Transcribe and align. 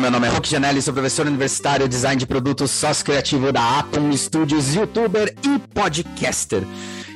Meu 0.00 0.12
nome 0.12 0.28
é 0.28 0.30
Roque 0.30 0.48
Janelli, 0.48 0.80
sou 0.80 0.94
professor 0.94 1.26
universitário, 1.26 1.88
design 1.88 2.16
de 2.16 2.24
produtos, 2.24 2.70
sócio 2.70 3.04
criativo 3.04 3.50
da 3.50 3.80
Atom 3.80 4.16
Studios, 4.16 4.72
youtuber 4.72 5.34
e 5.42 5.58
podcaster. 5.74 6.62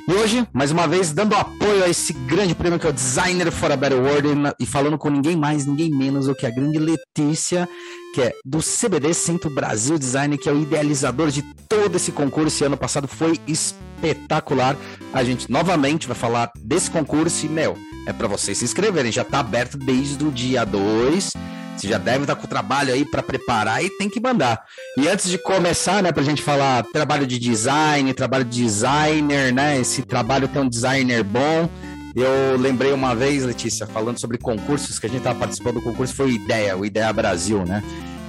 E 0.08 0.12
hoje, 0.12 0.46
mais 0.52 0.72
uma 0.72 0.88
vez, 0.88 1.12
dando 1.12 1.36
apoio 1.36 1.84
a 1.84 1.88
esse 1.88 2.12
grande 2.12 2.56
prêmio 2.56 2.80
que 2.80 2.86
é 2.86 2.90
o 2.90 2.92
Designer 2.92 3.52
for 3.52 3.70
a 3.70 3.76
Better 3.76 4.00
World 4.00 4.28
e 4.58 4.66
falando 4.66 4.98
com 4.98 5.08
ninguém 5.08 5.36
mais, 5.36 5.64
ninguém 5.64 5.90
menos 5.90 6.26
do 6.26 6.34
que 6.34 6.44
a 6.44 6.50
grande 6.50 6.78
Letícia, 6.78 7.68
que 8.12 8.20
é 8.20 8.32
do 8.44 8.58
CBD 8.58 9.14
Centro 9.14 9.48
Brasil 9.48 9.96
Design, 9.96 10.36
que 10.36 10.48
é 10.48 10.52
o 10.52 10.60
idealizador 10.60 11.30
de 11.30 11.42
todo 11.68 11.94
esse 11.94 12.10
concurso 12.10 12.64
e 12.64 12.66
ano 12.66 12.76
passado 12.76 13.06
foi 13.06 13.38
espetacular. 13.46 14.76
A 15.12 15.22
gente 15.22 15.48
novamente 15.48 16.08
vai 16.08 16.16
falar 16.16 16.50
desse 16.58 16.90
concurso 16.90 17.46
e, 17.46 17.48
meu, 17.48 17.78
é 18.08 18.12
para 18.12 18.26
vocês 18.26 18.58
se 18.58 18.64
inscreverem, 18.64 19.12
já 19.12 19.22
tá 19.22 19.38
aberto 19.38 19.78
desde 19.78 20.24
o 20.24 20.32
dia 20.32 20.64
2 20.64 21.32
você 21.76 21.88
já 21.88 21.98
deve 21.98 22.22
estar 22.22 22.36
com 22.36 22.44
o 22.44 22.48
trabalho 22.48 22.92
aí 22.92 23.04
para 23.04 23.22
preparar 23.22 23.84
e 23.84 23.90
tem 23.90 24.08
que 24.08 24.20
mandar. 24.20 24.62
E 24.96 25.08
antes 25.08 25.30
de 25.30 25.38
começar, 25.38 26.02
né, 26.02 26.12
para 26.12 26.22
a 26.22 26.24
gente 26.24 26.42
falar 26.42 26.84
trabalho 26.84 27.26
de 27.26 27.38
design, 27.38 28.12
trabalho 28.14 28.44
de 28.44 28.62
designer, 28.62 29.52
né, 29.52 29.80
esse 29.80 30.02
trabalho 30.02 30.48
tem 30.48 30.62
um 30.62 30.68
designer 30.68 31.22
bom. 31.22 31.68
Eu 32.14 32.58
lembrei 32.58 32.92
uma 32.92 33.14
vez, 33.14 33.44
Letícia, 33.44 33.86
falando 33.86 34.20
sobre 34.20 34.36
concursos, 34.36 34.98
que 34.98 35.06
a 35.06 35.08
gente 35.08 35.20
estava 35.20 35.38
participando 35.38 35.76
do 35.76 35.82
concurso, 35.82 36.14
foi 36.14 36.26
o 36.26 36.30
IDEA, 36.30 36.76
o 36.76 36.84
IDEA 36.84 37.12
Brasil, 37.12 37.64
né? 37.64 37.82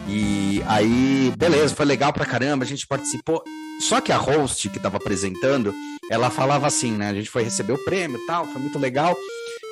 E 0.08 0.64
aí, 0.68 1.34
beleza, 1.38 1.76
foi 1.76 1.86
legal 1.86 2.12
pra 2.12 2.26
caramba, 2.26 2.64
a 2.64 2.68
gente 2.68 2.88
participou. 2.88 3.44
Só 3.80 4.00
que 4.00 4.12
a 4.12 4.18
host 4.18 4.70
que 4.70 4.78
estava 4.78 4.98
apresentando, 4.98 5.74
ela 6.10 6.30
falava 6.30 6.68
assim, 6.68 6.92
né? 6.92 7.10
A 7.10 7.14
gente 7.14 7.30
foi 7.30 7.44
receber 7.44 7.74
o 7.74 7.84
prêmio 7.84 8.18
e 8.18 8.26
tal, 8.26 8.46
foi 8.48 8.62
muito 8.62 8.80
legal. 8.80 9.16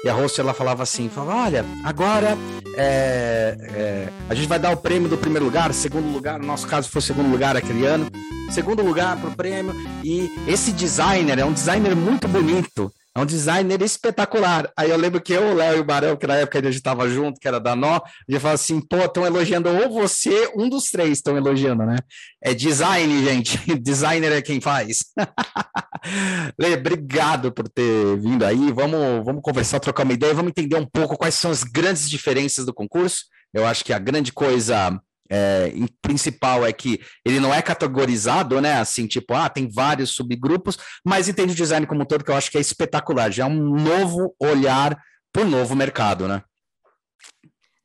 E 0.03 0.09
a 0.09 0.13
host 0.13 0.39
ela 0.39 0.53
falava 0.53 0.81
assim, 0.81 1.09
falava, 1.09 1.43
olha, 1.43 1.65
agora 1.83 2.35
é, 2.75 3.55
é, 3.73 4.09
a 4.27 4.33
gente 4.33 4.47
vai 4.47 4.57
dar 4.57 4.71
o 4.71 4.77
prêmio 4.77 5.07
do 5.07 5.17
primeiro 5.17 5.45
lugar, 5.45 5.71
segundo 5.73 6.11
lugar, 6.11 6.39
no 6.39 6.47
nosso 6.47 6.67
caso 6.67 6.89
foi 6.89 7.01
segundo 7.01 7.29
lugar 7.29 7.55
aquele 7.55 7.85
ano, 7.85 8.07
segundo 8.49 8.83
lugar 8.83 9.15
para 9.17 9.29
o 9.29 9.35
prêmio, 9.35 9.75
e 10.03 10.31
esse 10.47 10.71
designer 10.71 11.37
é 11.37 11.45
um 11.45 11.53
designer 11.53 11.95
muito 11.95 12.27
bonito, 12.27 12.91
é 13.13 13.19
um 13.19 13.25
designer 13.25 13.81
espetacular. 13.81 14.71
Aí 14.77 14.89
eu 14.89 14.97
lembro 14.97 15.19
que 15.21 15.33
eu, 15.33 15.51
o 15.51 15.53
Léo 15.53 15.77
e 15.77 15.79
o 15.81 15.83
Barão, 15.83 16.15
que 16.15 16.25
na 16.25 16.35
época 16.35 16.59
a 16.59 16.61
gente 16.63 16.75
estava 16.75 17.09
junto, 17.09 17.39
que 17.39 17.47
era 17.47 17.59
da 17.59 17.75
Nó, 17.75 17.95
a 17.95 18.01
gente 18.29 18.39
falava 18.39 18.55
assim, 18.55 18.79
pô, 18.79 18.97
estão 18.99 19.25
elogiando 19.25 19.69
ou 19.69 19.89
você, 19.89 20.49
um 20.55 20.69
dos 20.69 20.89
três 20.89 21.17
estão 21.17 21.35
elogiando, 21.35 21.85
né? 21.85 21.97
É 22.41 22.53
design, 22.53 23.23
gente. 23.23 23.59
Designer 23.81 24.31
é 24.31 24.41
quem 24.41 24.61
faz. 24.61 25.03
Lê, 26.57 26.75
obrigado 26.75 27.51
por 27.51 27.67
ter 27.67 28.17
vindo 28.17 28.45
aí. 28.45 28.71
Vamos, 28.71 29.25
vamos 29.25 29.41
conversar, 29.41 29.79
trocar 29.79 30.03
uma 30.03 30.13
ideia, 30.13 30.33
vamos 30.33 30.51
entender 30.51 30.77
um 30.77 30.85
pouco 30.85 31.17
quais 31.17 31.35
são 31.35 31.51
as 31.51 31.63
grandes 31.63 32.09
diferenças 32.09 32.65
do 32.65 32.73
concurso. 32.73 33.25
Eu 33.53 33.65
acho 33.65 33.83
que 33.83 33.91
a 33.91 33.99
grande 33.99 34.31
coisa 34.31 34.97
é, 35.31 35.71
principal 36.01 36.65
é 36.65 36.73
que 36.73 36.99
ele 37.25 37.39
não 37.39 37.53
é 37.53 37.61
categorizado, 37.61 38.59
né? 38.59 38.73
Assim, 38.73 39.07
tipo, 39.07 39.33
ah, 39.33 39.47
tem 39.47 39.69
vários 39.71 40.11
subgrupos, 40.11 40.77
mas 41.05 41.29
entende 41.29 41.53
o 41.53 41.55
design 41.55 41.87
como 41.87 42.01
um 42.01 42.05
todo, 42.05 42.25
que 42.25 42.31
eu 42.31 42.35
acho 42.35 42.51
que 42.51 42.57
é 42.57 42.61
espetacular. 42.61 43.31
Já 43.31 43.45
é 43.45 43.47
um 43.47 43.75
novo 43.75 44.35
olhar 44.37 45.01
para 45.31 45.43
o 45.43 45.47
novo 45.47 45.73
mercado, 45.73 46.27
né? 46.27 46.43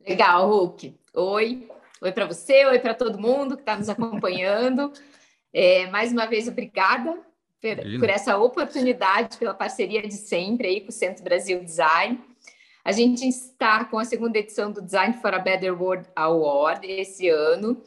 Legal, 0.04 0.48
Hulk. 0.50 0.98
Oi. 1.14 1.68
Oi 2.02 2.12
para 2.12 2.26
você, 2.26 2.66
oi 2.66 2.78
para 2.78 2.94
todo 2.94 3.18
mundo 3.18 3.56
que 3.56 3.62
está 3.62 3.76
nos 3.76 3.88
acompanhando. 3.88 4.92
É, 5.52 5.86
mais 5.86 6.12
uma 6.12 6.26
vez, 6.26 6.48
obrigada 6.48 7.16
por, 7.60 8.00
por 8.00 8.10
essa 8.10 8.36
oportunidade, 8.36 9.38
pela 9.38 9.54
parceria 9.54 10.02
de 10.02 10.14
sempre 10.14 10.66
aí 10.66 10.80
com 10.80 10.88
o 10.88 10.92
Centro 10.92 11.24
Brasil 11.24 11.62
Design. 11.62 12.20
A 12.86 12.92
gente 12.92 13.26
está 13.26 13.84
com 13.84 13.98
a 13.98 14.04
segunda 14.04 14.38
edição 14.38 14.70
do 14.70 14.80
Design 14.80 15.14
for 15.14 15.34
a 15.34 15.40
Better 15.40 15.76
World 15.76 16.08
Award 16.14 16.86
esse 16.88 17.28
ano. 17.28 17.82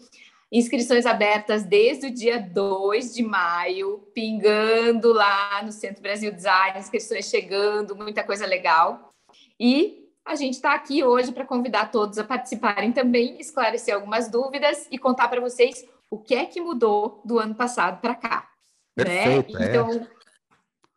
Inscrições 0.52 1.06
abertas 1.06 1.64
desde 1.64 2.08
o 2.08 2.14
dia 2.14 2.38
2 2.38 3.16
de 3.16 3.24
maio, 3.24 4.00
pingando 4.14 5.14
lá 5.14 5.64
no 5.64 5.72
Centro 5.72 6.02
Brasil 6.02 6.34
Design, 6.34 6.78
inscrições 6.78 7.30
chegando, 7.30 7.96
muita 7.96 8.26
coisa 8.26 8.46
legal. 8.46 9.14
E 9.58 10.10
a 10.26 10.36
gente 10.36 10.56
está 10.56 10.74
aqui 10.74 11.02
hoje 11.02 11.32
para 11.32 11.46
convidar 11.46 11.92
todos 11.92 12.18
a 12.18 12.24
participarem 12.26 12.92
também, 12.92 13.40
esclarecer 13.40 13.96
algumas 13.96 14.30
dúvidas 14.30 14.86
e 14.92 14.98
contar 14.98 15.30
para 15.30 15.40
vocês 15.40 15.88
o 16.12 16.18
que 16.18 16.36
é 16.36 16.46
que 16.46 16.60
mudou 16.60 17.22
do 17.24 17.40
ano 17.40 17.56
passado 17.56 18.02
para 18.02 18.16
cá. 18.16 18.50
Né? 18.98 19.06
Perfeito, 19.06 19.58
né? 19.58 19.66
Então, 19.70 19.92
é. 19.92 20.19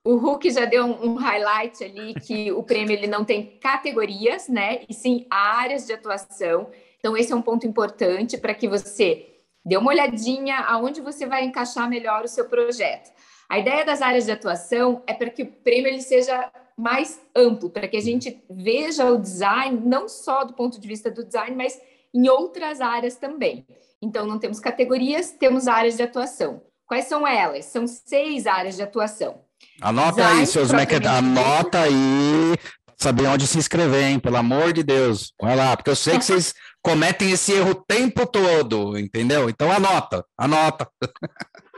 O 0.05 0.17
Hulk 0.17 0.51
já 0.51 0.65
deu 0.65 0.85
um, 0.85 1.15
highlight 1.15 1.85
ali 1.85 2.15
que 2.15 2.51
o 2.51 2.63
prêmio 2.65 2.93
ele 2.93 3.07
não 3.07 3.25
tem 3.25 3.57
categorias, 3.61 4.49
né? 4.49 4.83
E 4.89 4.95
sim 4.95 5.27
áreas 5.31 5.87
de 5.87 5.93
atuação. 5.93 6.69
Então 6.99 7.17
esse 7.17 7.33
é 7.33 7.37
um 7.37 7.43
ponto 7.43 7.67
importante 7.67 8.37
para 8.37 8.53
que 8.53 8.69
você 8.69 9.27
dê 9.65 9.77
uma 9.77 9.91
olhadinha 9.91 10.59
aonde 10.59 11.01
você 11.01 11.25
vai 11.25 11.45
encaixar 11.45 11.89
melhor 11.89 12.25
o 12.25 12.29
seu 12.29 12.47
projeto. 12.49 13.13
A 13.49 13.61
ideia 13.61 13.85
das 13.85 14.03
áreas 14.03 14.25
de 14.25 14.33
atuação 14.33 15.03
é 15.07 15.15
para 15.15 15.31
que 15.31 15.45
o 15.45 15.53
prêmio 15.53 15.89
ele 15.89 16.01
seja 16.01 16.51
mais 16.77 17.21
amplo, 17.37 17.71
para 17.71 17.87
que 17.87 17.97
a 17.97 18.01
gente 18.01 18.43
veja 18.51 19.05
o 19.09 19.19
design 19.19 19.83
não 19.85 20.09
só 20.09 20.43
do 20.43 20.55
ponto 20.55 20.81
de 20.81 20.89
vista 20.89 21.13
do 21.13 21.25
design, 21.25 21.55
mas 21.55 21.81
em 22.13 22.29
outras 22.29 22.81
áreas 22.81 23.15
também. 23.15 23.65
Então 24.01 24.27
não 24.27 24.39
temos 24.41 24.59
categorias, 24.59 25.31
temos 25.31 25.69
áreas 25.69 25.97
de 25.97 26.03
atuação. 26.03 26.61
Quais 26.87 27.05
são 27.05 27.27
elas? 27.27 27.67
São 27.67 27.87
seis 27.87 28.49
áreas 28.49 28.75
de 28.75 28.83
atuação. 28.83 29.41
Anota 29.81 30.27
aí, 30.27 30.47
seus 30.47 30.71
Mac... 30.71 30.91
Anota 30.93 31.83
aí, 31.83 32.57
saber 32.97 33.27
onde 33.27 33.47
se 33.47 33.59
inscrever, 33.59 34.05
hein? 34.05 34.19
Pelo 34.19 34.37
amor 34.37 34.73
de 34.73 34.83
Deus. 34.83 35.33
Vai 35.41 35.57
lá, 35.57 35.77
porque 35.77 35.91
eu 35.91 35.97
sei 35.97 36.19
que 36.19 36.25
vocês 36.25 36.55
cometem 36.83 37.31
esse 37.31 37.53
erro 37.53 37.71
o 37.71 37.85
tempo 37.85 38.27
todo, 38.27 38.99
entendeu? 38.99 39.49
Então 39.49 39.71
anota, 39.71 40.25
anota. 40.37 40.91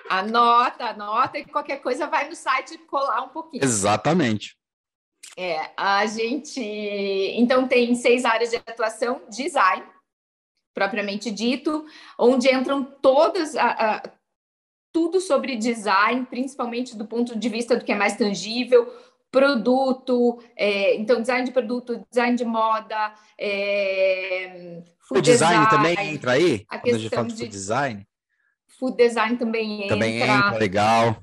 Anota, 0.08 0.84
anota 0.86 1.38
e 1.38 1.44
qualquer 1.44 1.78
coisa 1.78 2.06
vai 2.06 2.28
no 2.28 2.36
site 2.36 2.76
colar 2.86 3.22
um 3.22 3.28
pouquinho. 3.28 3.64
Exatamente. 3.64 4.56
É, 5.36 5.70
a 5.76 6.06
gente 6.06 6.60
então 6.60 7.66
tem 7.66 7.94
seis 7.94 8.24
áreas 8.24 8.50
de 8.50 8.56
atuação: 8.56 9.22
design, 9.28 9.84
propriamente 10.74 11.30
dito, 11.30 11.84
onde 12.18 12.52
entram 12.52 12.84
todas 12.84 13.56
a, 13.56 13.66
a, 13.66 14.02
tudo 14.94 15.20
sobre 15.20 15.56
design, 15.56 16.24
principalmente 16.24 16.96
do 16.96 17.04
ponto 17.04 17.36
de 17.36 17.48
vista 17.48 17.76
do 17.76 17.84
que 17.84 17.90
é 17.90 17.96
mais 17.96 18.16
tangível, 18.16 18.94
produto, 19.28 20.40
é, 20.56 20.94
então 20.94 21.20
design 21.20 21.44
de 21.44 21.50
produto, 21.50 22.06
design 22.08 22.36
de 22.36 22.44
moda, 22.44 23.12
é, 23.36 24.80
o 25.10 25.20
design, 25.20 25.64
design, 25.64 25.68
também 25.68 26.14
entra 26.14 26.32
aí? 26.32 26.64
A 26.70 26.78
quando 26.78 26.94
a 26.94 26.98
gente 26.98 27.12
fala 27.12 27.26
de 27.26 27.34
food 27.34 27.48
design? 27.48 28.06
Food 28.78 28.96
design 28.96 29.36
também 29.36 29.82
entra. 29.82 29.88
Também 29.88 30.20
entra, 30.20 30.58
legal. 30.58 31.16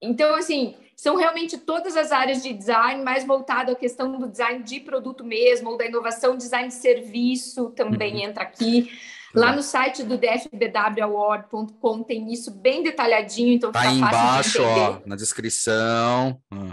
Então, 0.00 0.34
assim, 0.34 0.74
são 0.96 1.14
realmente 1.16 1.58
todas 1.58 1.94
as 1.94 2.10
áreas 2.10 2.42
de 2.42 2.54
design, 2.54 3.04
mais 3.04 3.24
voltado 3.26 3.72
à 3.72 3.74
questão 3.74 4.10
do 4.10 4.26
design 4.26 4.64
de 4.64 4.80
produto 4.80 5.22
mesmo, 5.22 5.70
ou 5.70 5.76
da 5.76 5.84
inovação, 5.84 6.38
design 6.38 6.68
de 6.68 6.74
serviço 6.74 7.68
também 7.70 8.14
uhum. 8.14 8.30
entra 8.30 8.44
aqui. 8.44 8.90
Lá 9.34 9.52
no 9.52 9.62
site 9.62 10.02
do 10.02 10.16
dfbwaward.com 10.16 12.02
tem 12.02 12.32
isso 12.32 12.50
bem 12.50 12.82
detalhadinho, 12.82 13.52
então 13.52 13.70
tá 13.70 13.82
aí 13.82 13.98
embaixo, 13.98 14.62
ó, 14.62 15.00
na 15.04 15.16
descrição. 15.16 16.40
Hum. 16.50 16.72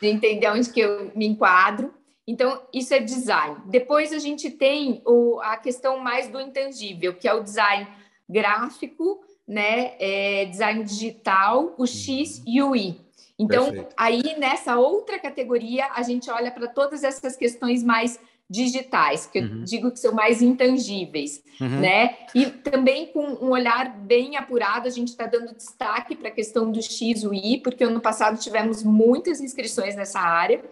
De 0.00 0.08
entender 0.08 0.48
onde 0.50 0.70
que 0.70 0.80
eu 0.80 1.10
me 1.14 1.26
enquadro. 1.26 1.94
Então, 2.26 2.62
isso 2.72 2.92
é 2.94 3.00
design. 3.00 3.56
Depois 3.66 4.12
a 4.12 4.18
gente 4.18 4.50
tem 4.50 5.02
o, 5.06 5.40
a 5.40 5.56
questão 5.56 5.98
mais 5.98 6.28
do 6.28 6.40
intangível, 6.40 7.14
que 7.14 7.28
é 7.28 7.34
o 7.34 7.42
design 7.42 7.86
gráfico, 8.28 9.20
né? 9.46 9.92
É, 9.98 10.46
design 10.46 10.82
digital, 10.84 11.74
o 11.76 11.86
X 11.86 12.38
uhum. 12.38 12.44
e 12.46 12.62
o 12.62 12.76
Y. 12.76 13.04
Então, 13.38 13.64
Perfeito. 13.64 13.94
aí 13.96 14.22
nessa 14.38 14.76
outra 14.76 15.18
categoria, 15.18 15.88
a 15.92 16.02
gente 16.02 16.30
olha 16.30 16.50
para 16.50 16.68
todas 16.68 17.02
essas 17.02 17.36
questões 17.36 17.82
mais 17.82 18.18
digitais, 18.48 19.26
que 19.26 19.38
eu 19.38 19.42
uhum. 19.42 19.64
digo 19.64 19.90
que 19.90 19.98
são 19.98 20.12
mais 20.12 20.42
intangíveis, 20.42 21.42
uhum. 21.60 21.80
né? 21.80 22.16
E 22.34 22.46
também 22.46 23.06
com 23.06 23.24
um 23.24 23.50
olhar 23.50 23.96
bem 23.98 24.36
apurado, 24.36 24.86
a 24.86 24.90
gente 24.90 25.08
está 25.08 25.26
dando 25.26 25.54
destaque 25.54 26.14
para 26.14 26.28
a 26.28 26.32
questão 26.32 26.70
do 26.70 26.82
X 26.82 27.22
e 27.22 27.26
o 27.26 27.32
Y, 27.32 27.62
porque 27.62 27.84
ano 27.84 28.00
passado 28.00 28.38
tivemos 28.38 28.82
muitas 28.82 29.40
inscrições 29.40 29.96
nessa 29.96 30.20
área, 30.20 30.62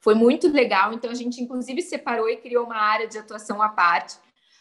foi 0.00 0.14
muito 0.14 0.48
legal, 0.48 0.92
então 0.92 1.10
a 1.10 1.14
gente 1.14 1.42
inclusive 1.42 1.82
separou 1.82 2.28
e 2.28 2.36
criou 2.36 2.64
uma 2.64 2.78
área 2.78 3.06
de 3.06 3.18
atuação 3.18 3.60
à 3.60 3.68
parte 3.68 4.16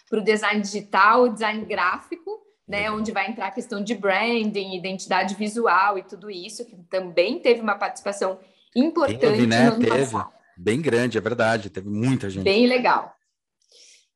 para 0.10 0.20
o 0.20 0.24
design 0.24 0.62
digital, 0.62 1.30
design 1.30 1.66
gráfico, 1.66 2.42
né, 2.68 2.92
onde 2.92 3.14
vai 3.14 3.30
entrar 3.30 3.48
a 3.48 3.52
questão 3.52 3.82
de 3.82 3.96
branding, 3.96 4.76
identidade 4.76 5.36
visual 5.36 5.98
e 5.98 6.04
tudo 6.04 6.30
isso, 6.30 6.66
que 6.66 6.76
também 6.90 7.40
teve 7.40 7.62
uma 7.62 7.76
participação 7.76 8.40
importante 8.76 9.20
teve, 9.20 9.48
né? 9.48 9.70
no 9.70 9.76
ano 9.76 9.86
teve. 9.86 9.98
passado. 9.98 10.37
Bem 10.58 10.82
grande, 10.82 11.18
é 11.18 11.22
verdade, 11.22 11.70
teve 11.70 11.90
muita 11.90 12.30
gente. 12.30 12.44
Bem 12.44 12.68
legal. 12.68 13.14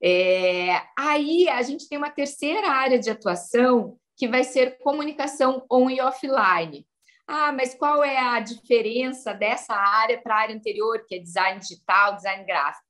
É, 0.03 0.81
aí 0.97 1.47
a 1.47 1.61
gente 1.61 1.87
tem 1.87 1.97
uma 1.97 2.09
terceira 2.09 2.69
área 2.69 2.97
de 2.97 3.09
atuação 3.09 3.97
que 4.17 4.27
vai 4.27 4.43
ser 4.43 4.77
comunicação 4.79 5.65
on 5.71 5.89
e 5.89 6.01
offline. 6.01 6.85
Ah, 7.27 7.51
mas 7.51 7.75
qual 7.75 8.03
é 8.03 8.17
a 8.17 8.39
diferença 8.39 9.33
dessa 9.33 9.73
área 9.73 10.21
para 10.21 10.35
a 10.35 10.39
área 10.39 10.55
anterior, 10.55 11.05
que 11.07 11.15
é 11.15 11.19
design 11.19 11.59
digital, 11.59 12.15
design 12.15 12.43
gráfico? 12.45 12.85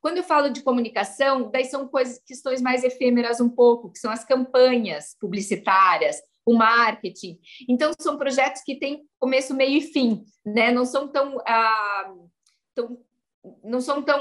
Quando 0.00 0.18
eu 0.18 0.24
falo 0.24 0.50
de 0.50 0.62
comunicação, 0.62 1.50
daí 1.50 1.64
são 1.64 1.88
coisas, 1.88 2.20
questões 2.24 2.62
mais 2.62 2.84
efêmeras 2.84 3.40
um 3.40 3.48
pouco, 3.48 3.90
que 3.90 3.98
são 3.98 4.10
as 4.10 4.24
campanhas 4.24 5.16
publicitárias, 5.20 6.16
o 6.44 6.54
marketing. 6.54 7.38
Então, 7.68 7.92
são 7.98 8.16
projetos 8.16 8.62
que 8.62 8.78
têm 8.78 9.04
começo, 9.18 9.54
meio 9.54 9.78
e 9.78 9.80
fim, 9.80 10.24
né? 10.44 10.70
Não 10.70 10.84
são 10.84 11.08
tão, 11.08 11.38
ah, 11.46 12.14
tão 12.76 12.98
não 13.62 13.80
são 13.80 14.02
tão 14.02 14.20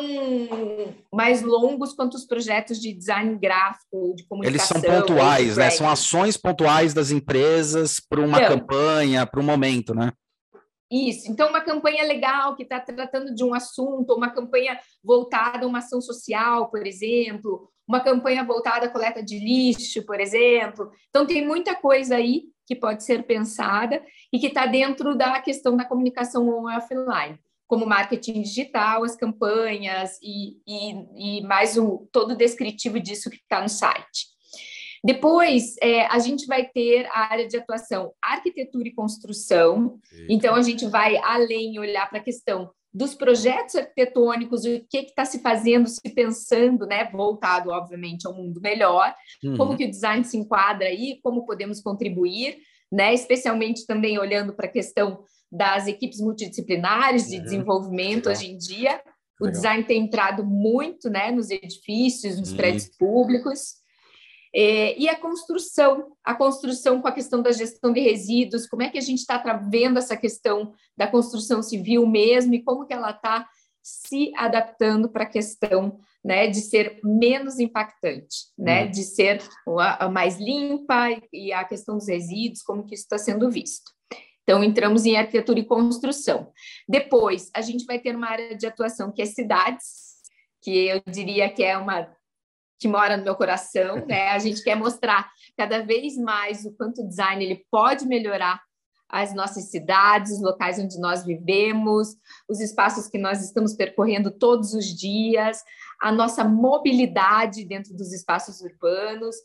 mais 1.11 1.41
longos 1.41 1.93
quanto 1.93 2.15
os 2.15 2.25
projetos 2.25 2.79
de 2.79 2.93
design 2.93 3.35
gráfico, 3.37 4.13
de 4.15 4.23
comunicação. 4.27 4.77
Eles 4.77 4.87
são 4.87 5.01
pontuais, 5.01 5.57
né? 5.57 5.69
São 5.71 5.89
ações 5.89 6.37
pontuais 6.37 6.93
das 6.93 7.11
empresas 7.11 7.99
para 7.99 8.21
uma 8.21 8.39
então, 8.39 8.59
campanha, 8.59 9.25
para 9.25 9.39
um 9.39 9.43
momento, 9.43 9.95
né? 9.95 10.11
Isso. 10.91 11.31
Então, 11.31 11.49
uma 11.49 11.61
campanha 11.61 12.03
legal 12.03 12.55
que 12.55 12.63
está 12.63 12.79
tratando 12.79 13.33
de 13.33 13.43
um 13.43 13.53
assunto, 13.55 14.13
uma 14.13 14.29
campanha 14.29 14.79
voltada 15.03 15.65
a 15.65 15.67
uma 15.67 15.79
ação 15.79 15.99
social, 15.99 16.69
por 16.69 16.85
exemplo, 16.85 17.67
uma 17.87 17.99
campanha 17.99 18.43
voltada 18.43 18.85
à 18.85 18.89
coleta 18.89 19.23
de 19.23 19.39
lixo, 19.39 20.05
por 20.05 20.19
exemplo. 20.19 20.91
Então, 21.09 21.25
tem 21.25 21.45
muita 21.45 21.73
coisa 21.75 22.15
aí 22.15 22.43
que 22.67 22.75
pode 22.75 23.03
ser 23.03 23.23
pensada 23.23 24.01
e 24.31 24.39
que 24.39 24.47
está 24.47 24.65
dentro 24.65 25.15
da 25.15 25.39
questão 25.39 25.75
da 25.75 25.85
comunicação 25.85 26.47
offline, 26.65 27.39
como 27.67 27.85
marketing 27.85 28.41
digital, 28.41 29.03
as 29.03 29.15
campanhas 29.15 30.19
e, 30.21 30.57
e, 30.67 31.39
e 31.39 31.41
mais 31.43 31.77
o 31.77 32.07
todo 32.11 32.31
o 32.31 32.37
descritivo 32.37 32.99
disso 32.99 33.29
que 33.29 33.37
está 33.37 33.61
no 33.61 33.69
site. 33.69 34.35
Depois, 35.03 35.75
é, 35.83 36.07
a 36.07 36.17
gente 36.17 36.47
vai 36.47 36.65
ter 36.65 37.05
a 37.11 37.31
área 37.31 37.47
de 37.47 37.55
atuação 37.55 38.11
arquitetura 38.19 38.87
e 38.87 38.93
construção. 38.93 39.99
Eita. 40.11 40.33
Então, 40.33 40.55
a 40.55 40.63
gente 40.63 40.87
vai 40.87 41.15
além 41.17 41.77
olhar 41.77 42.09
para 42.09 42.17
a 42.17 42.23
questão 42.23 42.71
dos 42.91 43.13
projetos 43.13 43.75
arquitetônicos, 43.75 44.63
o 44.63 44.79
que 44.89 44.99
está 44.99 45.23
se 45.25 45.39
fazendo, 45.39 45.87
se 45.87 46.01
pensando, 46.15 46.87
né, 46.87 47.07
voltado, 47.11 47.69
obviamente, 47.69 48.25
ao 48.25 48.33
mundo 48.33 48.61
melhor, 48.61 49.13
uhum. 49.43 49.57
como 49.57 49.77
que 49.77 49.85
o 49.85 49.89
design 49.89 50.23
se 50.23 50.37
enquadra 50.37 50.87
aí, 50.87 51.19
como 51.21 51.45
podemos 51.45 51.81
contribuir, 51.81 52.57
né, 52.91 53.13
especialmente 53.13 53.85
também 53.85 54.17
olhando 54.17 54.55
para 54.55 54.65
a 54.65 54.71
questão 54.71 55.23
das 55.55 55.87
equipes 55.87 56.19
multidisciplinares 56.19 57.29
de 57.29 57.37
uhum. 57.37 57.43
desenvolvimento 57.43 58.27
Legal. 58.27 58.33
hoje 58.33 58.51
em 58.51 58.57
dia. 58.57 59.01
O 59.39 59.45
Legal. 59.45 59.51
design 59.51 59.83
tem 59.83 60.03
entrado 60.03 60.45
muito, 60.45 61.09
né, 61.09 61.31
nos 61.31 61.49
edifícios, 61.49 62.39
nos 62.39 62.51
uhum. 62.51 62.57
prédios 62.57 62.89
públicos. 62.97 63.75
É, 64.57 64.97
e 64.97 65.09
a 65.09 65.19
construção, 65.19 66.13
a 66.23 66.33
construção 66.33 67.01
com 67.01 67.07
a 67.09 67.11
questão 67.11 67.41
da 67.41 67.51
gestão 67.51 67.91
de 67.91 67.99
resíduos, 67.99 68.65
como 68.65 68.83
é 68.83 68.89
que 68.89 68.97
a 68.97 69.01
gente 69.01 69.19
está 69.19 69.37
vendo 69.57 69.99
essa 69.99 70.15
questão 70.15 70.71
da 70.95 71.07
construção 71.07 71.61
civil 71.61 72.07
mesmo 72.07 72.53
e 72.53 72.63
como 72.63 72.85
que 72.85 72.93
ela 72.93 73.11
está 73.11 73.45
se 73.83 74.31
adaptando 74.35 75.09
para 75.09 75.23
a 75.23 75.29
questão 75.29 75.99
né, 76.23 76.47
de 76.47 76.59
ser 76.59 76.99
menos 77.03 77.59
impactante, 77.59 78.47
né, 78.57 78.85
hum. 78.85 78.91
de 78.91 79.03
ser 79.03 79.43
mais 80.11 80.39
limpa 80.39 81.09
e 81.31 81.53
a 81.53 81.63
questão 81.63 81.97
dos 81.97 82.07
resíduos, 82.07 82.63
como 82.63 82.83
que 82.83 82.95
isso 82.95 83.03
está 83.03 83.17
sendo 83.17 83.51
visto. 83.51 83.94
Então, 84.45 84.63
entramos 84.63 85.07
em 85.07 85.17
arquitetura 85.17 85.59
e 85.59 85.65
construção. 85.65 86.51
Depois, 86.87 87.49
a 87.53 87.61
gente 87.61 87.83
vai 87.85 87.97
ter 87.97 88.15
uma 88.15 88.29
área 88.29 88.55
de 88.55 88.67
atuação 88.67 89.11
que 89.11 89.21
é 89.21 89.25
cidades, 89.25 90.21
que 90.61 90.87
eu 90.87 91.01
diria 91.11 91.49
que 91.49 91.63
é 91.63 91.75
uma 91.75 92.07
que 92.77 92.87
mora 92.87 93.17
no 93.17 93.23
meu 93.23 93.35
coração, 93.35 94.05
né? 94.05 94.29
A 94.29 94.39
gente 94.39 94.63
quer 94.63 94.75
mostrar 94.75 95.31
cada 95.57 95.81
vez 95.81 96.15
mais 96.17 96.65
o 96.65 96.75
quanto 96.75 97.01
o 97.01 97.07
design 97.07 97.43
ele 97.43 97.65
pode 97.71 98.05
melhorar 98.05 98.61
as 99.09 99.33
nossas 99.33 99.69
cidades, 99.71 100.33
os 100.33 100.41
locais 100.41 100.77
onde 100.77 100.99
nós 100.99 101.25
vivemos, 101.25 102.15
os 102.49 102.59
espaços 102.59 103.07
que 103.07 103.17
nós 103.17 103.43
estamos 103.43 103.73
percorrendo 103.73 104.29
todos 104.29 104.73
os 104.73 104.85
dias, 104.85 105.63
a 106.01 106.11
nossa 106.11 106.43
mobilidade 106.43 107.65
dentro 107.65 107.95
dos 107.95 108.11
espaços 108.11 108.61
urbanos, 108.61 109.35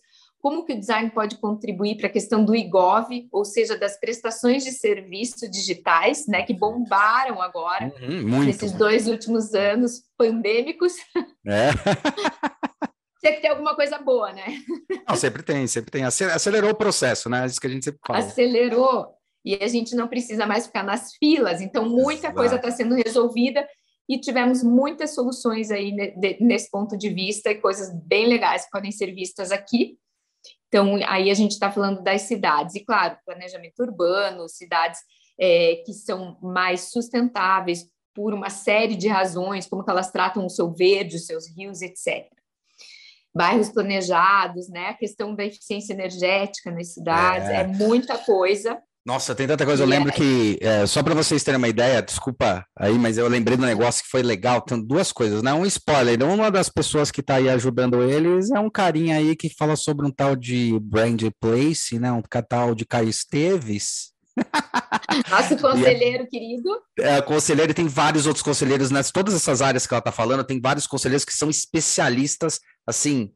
como 0.41 0.65
que 0.65 0.73
o 0.73 0.79
design 0.79 1.11
pode 1.11 1.37
contribuir 1.37 1.97
para 1.97 2.07
a 2.07 2.11
questão 2.11 2.45
do 2.45 2.55
IGOV, 2.55 3.29
ou 3.31 3.45
seja, 3.45 3.77
das 3.77 3.99
prestações 4.01 4.65
de 4.65 4.73
serviço 4.73 5.51
digitais, 5.51 6.27
né, 6.27 6.43
que 6.43 6.55
bombaram 6.55 7.43
agora 7.43 7.93
uhum, 8.01 8.45
nesses 8.45 8.73
dois 8.73 9.07
últimos 9.07 9.55
anos 9.55 10.03
pandêmicos. 10.17 10.95
É. 11.47 11.71
tinha 13.21 13.35
que 13.35 13.43
ter 13.43 13.49
alguma 13.49 13.77
coisa 13.77 13.99
boa, 13.99 14.33
né? 14.33 14.63
Não, 15.07 15.15
sempre 15.15 15.43
tem, 15.43 15.67
sempre 15.67 15.91
tem. 15.91 16.05
Acelerou 16.05 16.71
o 16.71 16.75
processo, 16.75 17.29
né? 17.29 17.45
Isso 17.45 17.61
que 17.61 17.67
a 17.67 17.71
gente 17.71 17.85
sempre 17.85 18.01
fala. 18.07 18.19
Acelerou. 18.19 19.09
E 19.45 19.55
a 19.55 19.69
gente 19.69 19.95
não 19.95 20.09
precisa 20.09 20.47
mais 20.47 20.67
ficar 20.67 20.83
nas 20.83 21.15
filas. 21.17 21.61
Então, 21.61 21.89
muita 21.89 22.27
Exato. 22.27 22.35
coisa 22.35 22.57
está 22.57 22.71
sendo 22.71 22.95
resolvida 22.95 23.67
e 24.09 24.19
tivemos 24.19 24.63
muitas 24.63 25.15
soluções 25.15 25.71
aí 25.71 25.95
nesse 26.41 26.71
ponto 26.71 26.97
de 26.97 27.09
vista 27.11 27.51
e 27.51 27.55
coisas 27.55 27.91
bem 28.07 28.27
legais 28.27 28.65
que 28.65 28.71
podem 28.71 28.91
ser 28.91 29.15
vistas 29.15 29.53
aqui. 29.53 29.97
Então, 30.71 30.99
aí 31.07 31.31
a 31.31 31.35
gente 31.35 31.51
está 31.51 31.71
falando 31.71 32.01
das 32.01 32.23
cidades. 32.23 32.77
E, 32.77 32.85
claro, 32.85 33.19
planejamento 33.27 33.81
urbano, 33.81 34.49
cidades 34.49 35.01
é, 35.39 35.83
que 35.85 35.93
são 35.93 36.39
mais 36.41 36.93
sustentáveis 36.93 37.87
por 38.15 38.33
uma 38.33 38.51
série 38.51 38.95
de 38.95 39.09
razões, 39.09 39.67
como 39.67 39.85
que 39.85 39.91
elas 39.91 40.11
tratam 40.11 40.47
o 40.47 40.51
seu 40.51 40.73
verde, 40.73 41.17
os 41.17 41.27
seus 41.27 41.49
rios, 41.49 41.83
etc 41.83 42.31
bairros 43.35 43.69
planejados, 43.69 44.69
né? 44.69 44.89
A 44.89 44.95
questão 44.95 45.35
da 45.35 45.45
eficiência 45.45 45.93
energética 45.93 46.71
nas 46.71 46.93
cidades, 46.93 47.49
é, 47.49 47.61
é 47.61 47.67
muita 47.67 48.19
coisa. 48.19 48.83
Nossa, 49.05 49.35
tem 49.35 49.47
tanta 49.47 49.65
coisa. 49.65 49.83
Eu 49.83 49.87
lembro 49.87 50.11
é... 50.11 50.13
que, 50.13 50.59
é, 50.61 50.87
só 50.87 51.03
para 51.03 51.15
vocês 51.15 51.43
terem 51.43 51.57
uma 51.57 51.69
ideia, 51.69 52.03
desculpa 52.03 52.65
aí, 52.79 52.99
mas 52.99 53.17
eu 53.17 53.27
lembrei 53.29 53.57
do 53.57 53.65
negócio 53.65 54.05
que 54.05 54.11
foi 54.11 54.23
legal. 54.23 54.61
Tem 54.61 54.81
duas 54.81 55.11
coisas, 55.11 55.43
né? 55.43 55.53
Um 55.55 55.65
spoiler: 55.65 56.23
uma 56.23 56.51
das 56.51 56.69
pessoas 56.69 57.11
que 57.11 57.21
está 57.21 57.37
aí 57.37 57.49
ajudando 57.49 58.03
eles 58.03 58.51
é 58.51 58.61
um 58.61 58.71
carinha 58.71 59.17
aí 59.17 59.35
que 59.35 59.49
fala 59.49 59.75
sobre 59.75 60.07
um 60.07 60.11
tal 60.11 60.37
de 60.37 60.79
Brand 60.81 61.23
Place, 61.41 61.99
né? 61.99 62.13
Um 62.13 62.23
tal 62.23 62.75
de 62.75 62.85
Caio 62.85 63.09
Esteves. 63.09 64.11
Nosso 65.31 65.57
conselheiro 65.57 66.25
é, 66.25 66.27
querido. 66.27 66.69
É, 66.99 67.23
conselheiro, 67.23 67.73
e 67.73 67.75
tem 67.75 67.89
vários 67.89 68.27
outros 68.27 68.43
conselheiros 68.43 68.91
nessas 68.91 69.13
todas 69.13 69.35
essas 69.35 69.61
áreas 69.61 69.87
que 69.87 69.95
ela 69.95 69.99
está 69.99 70.13
falando, 70.13 70.45
tem 70.45 70.61
vários 70.61 70.87
conselheiros 70.87 71.25
que 71.25 71.33
são 71.33 71.51
especialistas, 71.51 72.61
assim, 72.87 73.33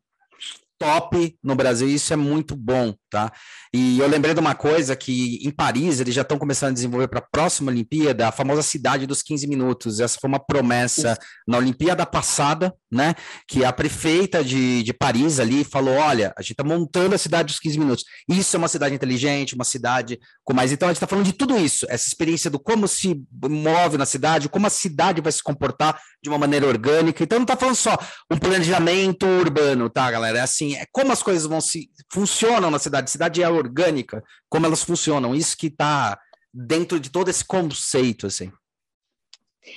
top 0.79 1.37
no 1.43 1.55
Brasil, 1.55 1.89
e 1.89 1.95
isso 1.95 2.13
é 2.13 2.17
muito 2.17 2.57
bom, 2.57 2.95
tá? 3.11 3.33
E 3.73 3.99
eu 3.99 4.07
lembrei 4.07 4.35
de 4.35 4.41
uma 4.41 4.55
coisa 4.55 4.95
que 4.95 5.39
em 5.43 5.51
Paris 5.51 6.01
eles 6.01 6.15
já 6.15 6.23
estão 6.23 6.39
começando 6.39 6.71
a 6.71 6.75
desenvolver 6.75 7.09
para 7.09 7.19
a 7.19 7.27
próxima 7.31 7.71
Olimpíada 7.71 8.29
a 8.29 8.33
famosa 8.33 8.63
cidade 8.63 9.07
dos 9.07 9.23
15 9.23 9.47
minutos. 9.47 10.01
Essa 10.01 10.19
foi 10.21 10.29
uma 10.29 10.39
promessa 10.39 11.19
na 11.47 11.59
Olimpíada 11.59 12.07
passada, 12.07 12.73
né? 12.91 13.15
Que 13.49 13.65
a 13.65 13.73
prefeita 13.73 14.45
de, 14.45 14.83
de 14.83 14.93
Paris 14.93 15.41
ali 15.41 15.65
falou: 15.65 15.95
olha, 15.95 16.33
a 16.37 16.43
gente 16.43 16.53
está 16.53 16.65
montando 16.65 17.15
a 17.15 17.19
cidade 17.19 17.49
dos 17.49 17.59
15 17.59 17.79
minutos. 17.79 18.05
Isso 18.29 18.55
é 18.55 18.59
uma 18.59 18.69
cidade 18.69 18.95
inteligente, 18.95 19.55
uma 19.55 19.65
cidade 19.65 20.19
com 20.45 20.53
mais. 20.53 20.71
Então 20.71 20.89
a 20.89 20.93
gente 20.93 20.99
está 20.99 21.07
falando 21.07 21.27
de 21.27 21.33
tudo 21.33 21.59
isso, 21.59 21.87
essa 21.89 22.07
experiência 22.07 22.51
do 22.51 22.59
como 22.59 22.87
se 22.87 23.23
move 23.43 23.99
na 23.99 24.07
cidade, 24.07 24.49
como 24.49 24.67
a 24.67 24.71
cidade 24.71 25.21
vai 25.21 25.33
se 25.33 25.43
comportar 25.43 26.01
de 26.23 26.29
uma 26.29 26.39
maneira 26.39 26.67
orgânica. 26.67 27.23
Então 27.23 27.39
não 27.39 27.45
está 27.45 27.57
falando 27.57 27.77
só 27.77 27.99
um 28.31 28.39
planejamento 28.39 29.27
urbano, 29.27 29.91
tá, 29.91 30.11
galera? 30.11 30.39
É 30.39 30.41
assim, 30.41 30.64
é 30.73 30.87
como 30.91 31.13
as 31.13 31.23
coisas 31.23 31.47
vão 31.47 31.61
se 31.61 31.91
funcionam 32.13 32.71
na 32.71 32.79
cidade. 32.79 33.11
Cidade 33.11 33.43
é 33.43 33.49
orgânica, 33.49 34.23
como 34.49 34.67
elas 34.67 34.83
funcionam. 34.83 35.35
Isso 35.35 35.57
que 35.57 35.67
está 35.67 36.19
dentro 36.53 36.99
de 36.99 37.11
todo 37.11 37.29
esse 37.29 37.45
conceito, 37.45 38.27
assim. 38.27 38.53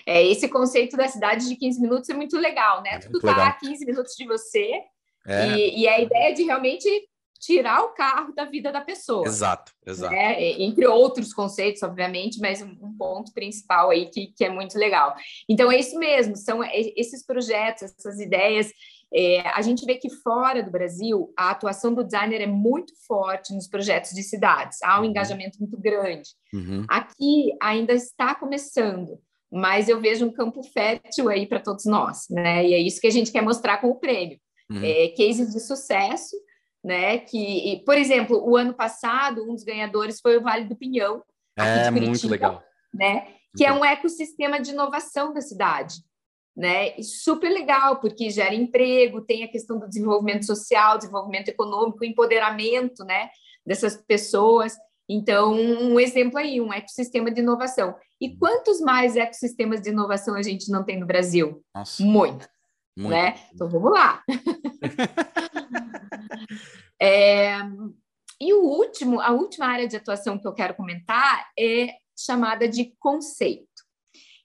É, 0.05 0.25
esse 0.25 0.47
conceito 0.47 0.95
da 0.95 1.07
cidade 1.07 1.47
de 1.47 1.55
15 1.55 1.81
minutos 1.81 2.09
é 2.09 2.13
muito 2.13 2.37
legal, 2.37 2.81
né? 2.83 2.95
É 2.95 2.99
Tudo 2.99 3.17
está 3.17 3.47
a 3.47 3.53
15 3.53 3.85
minutos 3.85 4.13
de 4.15 4.25
você. 4.25 4.81
É. 5.25 5.49
E, 5.49 5.81
e, 5.81 5.87
a 5.87 5.99
ideia 5.99 6.33
de 6.33 6.43
realmente 6.43 6.87
tirar 7.39 7.83
o 7.83 7.89
carro 7.89 8.33
da 8.33 8.45
vida 8.45 8.71
da 8.71 8.81
pessoa. 8.81 9.25
Exato, 9.25 9.71
exato. 9.85 10.13
Né? 10.13 10.41
Entre 10.61 10.85
outros 10.87 11.33
conceitos, 11.33 11.83
obviamente, 11.83 12.39
mas 12.39 12.61
um 12.61 12.95
ponto 12.97 13.31
principal 13.33 13.89
aí 13.89 14.07
que, 14.07 14.27
que 14.27 14.43
é 14.43 14.49
muito 14.49 14.77
legal. 14.77 15.15
Então, 15.47 15.71
é 15.71 15.79
isso 15.79 15.97
mesmo, 15.97 16.35
são 16.35 16.63
esses 16.63 17.25
projetos, 17.25 17.83
essas 17.83 18.19
ideias 18.19 18.71
é, 19.13 19.47
a 19.49 19.61
gente 19.61 19.85
vê 19.85 19.95
que 19.95 20.09
fora 20.09 20.61
do 20.61 20.71
Brasil, 20.71 21.33
a 21.37 21.51
atuação 21.51 21.93
do 21.93 22.03
designer 22.03 22.41
é 22.41 22.47
muito 22.47 22.93
forte 23.07 23.53
nos 23.53 23.67
projetos 23.67 24.11
de 24.11 24.21
cidades, 24.21 24.81
há 24.83 24.97
um 24.97 25.03
uhum. 25.03 25.09
engajamento 25.09 25.59
muito 25.59 25.79
grande. 25.79 26.29
Uhum. 26.53 26.85
Aqui 26.89 27.55
ainda 27.61 27.93
está 27.93 28.35
começando, 28.35 29.19
mas 29.51 29.87
eu 29.87 29.99
vejo 30.01 30.25
um 30.25 30.31
campo 30.31 30.61
fértil 30.61 31.29
aí 31.29 31.47
para 31.47 31.61
todos 31.61 31.85
nós, 31.85 32.27
né? 32.29 32.67
E 32.67 32.73
é 32.73 32.79
isso 32.79 32.99
que 32.99 33.07
a 33.07 33.11
gente 33.11 33.31
quer 33.31 33.41
mostrar 33.41 33.77
com 33.77 33.89
o 33.89 33.95
prêmio. 33.95 34.39
Uhum. 34.69 34.83
É, 34.83 35.07
cases 35.09 35.53
de 35.53 35.61
sucesso, 35.61 36.35
né? 36.83 37.19
Que, 37.19 37.81
por 37.85 37.97
exemplo, 37.97 38.43
o 38.45 38.57
ano 38.57 38.73
passado, 38.73 39.43
um 39.49 39.53
dos 39.53 39.63
ganhadores 39.63 40.19
foi 40.19 40.37
o 40.37 40.41
Vale 40.41 40.65
do 40.65 40.75
Pinhão. 40.75 41.23
É, 41.57 41.85
Curitiba, 41.85 42.07
muito 42.07 42.27
legal. 42.27 42.63
Né? 42.93 43.27
Que 43.55 43.65
é 43.65 43.71
um 43.71 43.83
ecossistema 43.83 44.59
de 44.59 44.71
inovação 44.71 45.33
da 45.33 45.41
cidade 45.41 45.95
né? 46.57 46.97
E 46.97 47.03
super 47.03 47.49
legal, 47.49 47.99
porque 47.99 48.31
gera 48.31 48.55
emprego, 48.55 49.21
tem 49.21 49.43
a 49.43 49.47
questão 49.47 49.77
do 49.77 49.87
desenvolvimento 49.87 50.43
social, 50.43 50.97
desenvolvimento 50.97 51.49
econômico, 51.49 52.03
empoderamento, 52.03 53.05
né? 53.05 53.29
Dessas 53.63 53.95
pessoas. 53.95 54.75
Então, 55.07 55.53
um 55.53 55.99
exemplo 55.99 56.39
aí, 56.39 56.59
um 56.59 56.73
ecossistema 56.73 57.29
de 57.29 57.41
inovação. 57.41 57.95
E 58.19 58.35
quantos 58.35 58.81
mais 58.81 59.15
ecossistemas 59.15 59.81
de 59.81 59.89
inovação 59.89 60.33
a 60.33 60.41
gente 60.41 60.71
não 60.71 60.83
tem 60.83 60.99
no 60.99 61.05
Brasil? 61.05 61.63
Nossa. 61.75 62.03
Muito. 62.03 62.49
Muito. 62.97 63.11
né? 63.11 63.35
Então 63.53 63.69
vamos 63.69 63.91
lá. 63.91 64.23
é, 66.99 67.55
e 68.41 68.51
o 68.55 68.63
último, 68.63 69.21
a 69.21 69.29
última 69.29 69.67
área 69.67 69.87
de 69.87 69.95
atuação 69.95 70.39
que 70.39 70.47
eu 70.47 70.53
quero 70.53 70.73
comentar 70.73 71.45
é 71.57 71.89
chamada 72.17 72.67
de 72.67 72.95
conceito. 72.99 73.76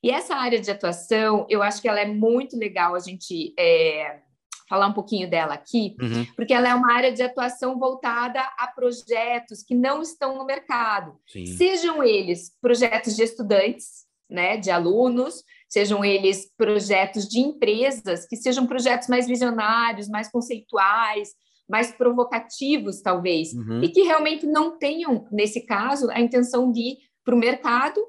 E 0.03 0.11
essa 0.11 0.35
área 0.35 0.61
de 0.61 0.71
atuação, 0.71 1.47
eu 1.49 1.63
acho 1.63 1.81
que 1.81 1.89
ela 1.89 2.01
é 2.01 2.07
muito 2.07 2.57
legal 2.57 2.95
a 2.95 2.99
gente 2.99 3.55
é, 3.59 4.21
falar 4.69 4.89
um 4.89 4.93
pouquinho 4.93 5.29
dela 5.29 5.55
aqui, 5.55 5.95
uhum. 6.01 6.27
porque 6.35 6.53
ela 6.53 6.69
é 6.69 6.75
uma 6.75 6.93
área 6.93 7.13
de 7.13 7.23
atuação 7.23 7.79
voltada 7.79 8.41
a 8.59 8.67
projetos 8.67 9.63
que 9.63 9.75
não 9.75 10.03
estão 10.03 10.37
no 10.37 10.45
mercado. 10.45 11.15
Sim. 11.29 11.47
Sejam 11.47 12.03
eles 12.03 12.51
projetos 12.61 13.15
de 13.15 13.23
estudantes, 13.23 14.07
né, 14.29 14.57
de 14.57 14.71
alunos, 14.71 15.45
sejam 15.69 16.05
eles 16.05 16.51
projetos 16.57 17.29
de 17.29 17.41
empresas, 17.41 18.27
que 18.27 18.35
sejam 18.35 18.67
projetos 18.67 19.09
mais 19.09 19.27
visionários, 19.27 20.09
mais 20.09 20.31
conceituais, 20.31 21.33
mais 21.69 21.93
provocativos, 21.93 23.03
talvez, 23.03 23.53
uhum. 23.53 23.83
e 23.83 23.89
que 23.89 24.03
realmente 24.03 24.47
não 24.47 24.79
tenham, 24.79 25.27
nesse 25.31 25.61
caso, 25.67 26.11
a 26.11 26.21
intenção 26.21 26.73
de 26.73 26.81
ir 26.81 26.99
para 27.25 27.35
o 27.35 27.39
mercado 27.39 28.01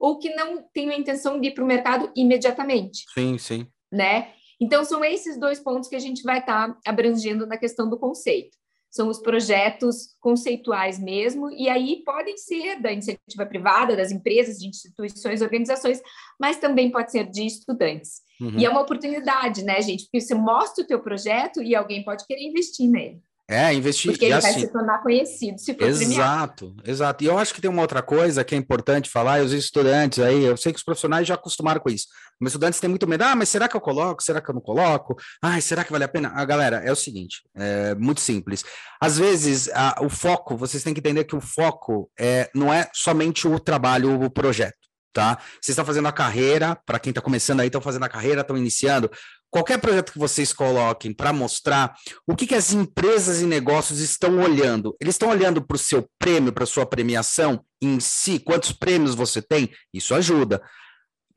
ou 0.00 0.18
que 0.18 0.34
não 0.34 0.64
tenham 0.72 0.92
a 0.92 0.98
intenção 0.98 1.38
de 1.38 1.48
ir 1.48 1.50
para 1.52 1.62
o 1.62 1.66
mercado 1.66 2.10
imediatamente. 2.16 3.04
Sim, 3.12 3.36
sim. 3.36 3.66
Né? 3.92 4.32
Então, 4.58 4.84
são 4.84 5.04
esses 5.04 5.38
dois 5.38 5.60
pontos 5.60 5.88
que 5.88 5.96
a 5.96 6.00
gente 6.00 6.22
vai 6.22 6.38
estar 6.38 6.68
tá 6.68 6.78
abrangendo 6.86 7.46
na 7.46 7.58
questão 7.58 7.88
do 7.88 7.98
conceito. 7.98 8.58
São 8.90 9.08
os 9.08 9.20
projetos 9.20 10.16
conceituais 10.20 10.98
mesmo, 10.98 11.48
e 11.50 11.68
aí 11.68 12.02
podem 12.04 12.36
ser 12.36 12.80
da 12.80 12.90
iniciativa 12.90 13.46
privada, 13.46 13.96
das 13.96 14.10
empresas, 14.10 14.58
de 14.58 14.66
instituições, 14.66 15.42
organizações, 15.42 16.02
mas 16.40 16.56
também 16.56 16.90
pode 16.90 17.12
ser 17.12 17.30
de 17.30 17.46
estudantes. 17.46 18.20
Uhum. 18.40 18.58
E 18.58 18.64
é 18.64 18.70
uma 18.70 18.80
oportunidade, 18.80 19.62
né, 19.62 19.80
gente? 19.80 20.04
Porque 20.04 20.20
você 20.20 20.34
mostra 20.34 20.82
o 20.82 20.86
teu 20.86 21.00
projeto 21.00 21.62
e 21.62 21.74
alguém 21.74 22.02
pode 22.02 22.26
querer 22.26 22.42
investir 22.42 22.88
nele. 22.88 23.22
É, 23.50 23.74
investir. 23.74 24.12
Porque 24.12 24.26
ele 24.26 24.34
assim, 24.34 24.52
vai 24.52 24.60
se 24.60 24.68
tornar 24.68 25.02
conhecido 25.02 25.58
se 25.58 25.74
for 25.74 25.88
Exato, 25.88 26.66
premiado. 26.66 26.76
exato. 26.84 27.24
E 27.24 27.26
eu 27.26 27.36
acho 27.36 27.52
que 27.52 27.60
tem 27.60 27.68
uma 27.68 27.82
outra 27.82 28.00
coisa 28.00 28.44
que 28.44 28.54
é 28.54 28.58
importante 28.58 29.10
falar, 29.10 29.40
e 29.40 29.44
os 29.44 29.52
estudantes 29.52 30.20
aí, 30.20 30.44
eu 30.44 30.56
sei 30.56 30.72
que 30.72 30.78
os 30.78 30.84
profissionais 30.84 31.26
já 31.26 31.34
acostumaram 31.34 31.80
com 31.80 31.90
isso. 31.90 32.06
Os 32.40 32.46
estudantes 32.46 32.78
têm 32.78 32.88
muito 32.88 33.08
medo, 33.08 33.24
ah, 33.24 33.34
mas 33.34 33.48
será 33.48 33.68
que 33.68 33.76
eu 33.76 33.80
coloco? 33.80 34.22
Será 34.22 34.40
que 34.40 34.48
eu 34.48 34.54
não 34.54 34.62
coloco? 34.62 35.16
Ah, 35.42 35.60
será 35.60 35.82
que 35.82 35.90
vale 35.90 36.04
a 36.04 36.08
pena? 36.08 36.30
Ah, 36.32 36.44
galera, 36.44 36.76
é 36.76 36.92
o 36.92 36.96
seguinte, 36.96 37.42
é 37.56 37.92
muito 37.96 38.20
simples. 38.20 38.64
Às 39.00 39.18
vezes, 39.18 39.68
a, 39.74 39.96
o 40.00 40.08
foco, 40.08 40.56
vocês 40.56 40.84
têm 40.84 40.94
que 40.94 41.00
entender 41.00 41.24
que 41.24 41.34
o 41.34 41.40
foco 41.40 42.08
é, 42.18 42.48
não 42.54 42.72
é 42.72 42.88
somente 42.94 43.48
o 43.48 43.58
trabalho, 43.58 44.22
o 44.22 44.30
projeto 44.30 44.78
tá? 45.12 45.38
Vocês 45.60 45.70
estão 45.70 45.84
fazendo 45.84 46.08
a 46.08 46.12
carreira, 46.12 46.76
para 46.86 46.98
quem 46.98 47.10
está 47.10 47.20
começando 47.20 47.60
aí, 47.60 47.66
estão 47.66 47.80
fazendo 47.80 48.04
a 48.04 48.08
carreira, 48.08 48.42
estão 48.42 48.56
iniciando 48.56 49.10
qualquer 49.50 49.78
projeto 49.78 50.12
que 50.12 50.18
vocês 50.18 50.52
coloquem 50.52 51.12
para 51.12 51.32
mostrar 51.32 51.94
o 52.26 52.36
que, 52.36 52.46
que 52.46 52.54
as 52.54 52.72
empresas 52.72 53.42
e 53.42 53.46
negócios 53.46 54.00
estão 54.00 54.38
olhando. 54.38 54.96
Eles 55.00 55.14
estão 55.14 55.28
olhando 55.28 55.60
para 55.60 55.74
o 55.74 55.78
seu 55.78 56.08
prêmio, 56.18 56.52
para 56.52 56.64
a 56.64 56.66
sua 56.66 56.86
premiação 56.86 57.64
em 57.82 57.98
si, 57.98 58.38
quantos 58.38 58.72
prêmios 58.72 59.14
você 59.14 59.42
tem, 59.42 59.70
isso 59.92 60.14
ajuda. 60.14 60.62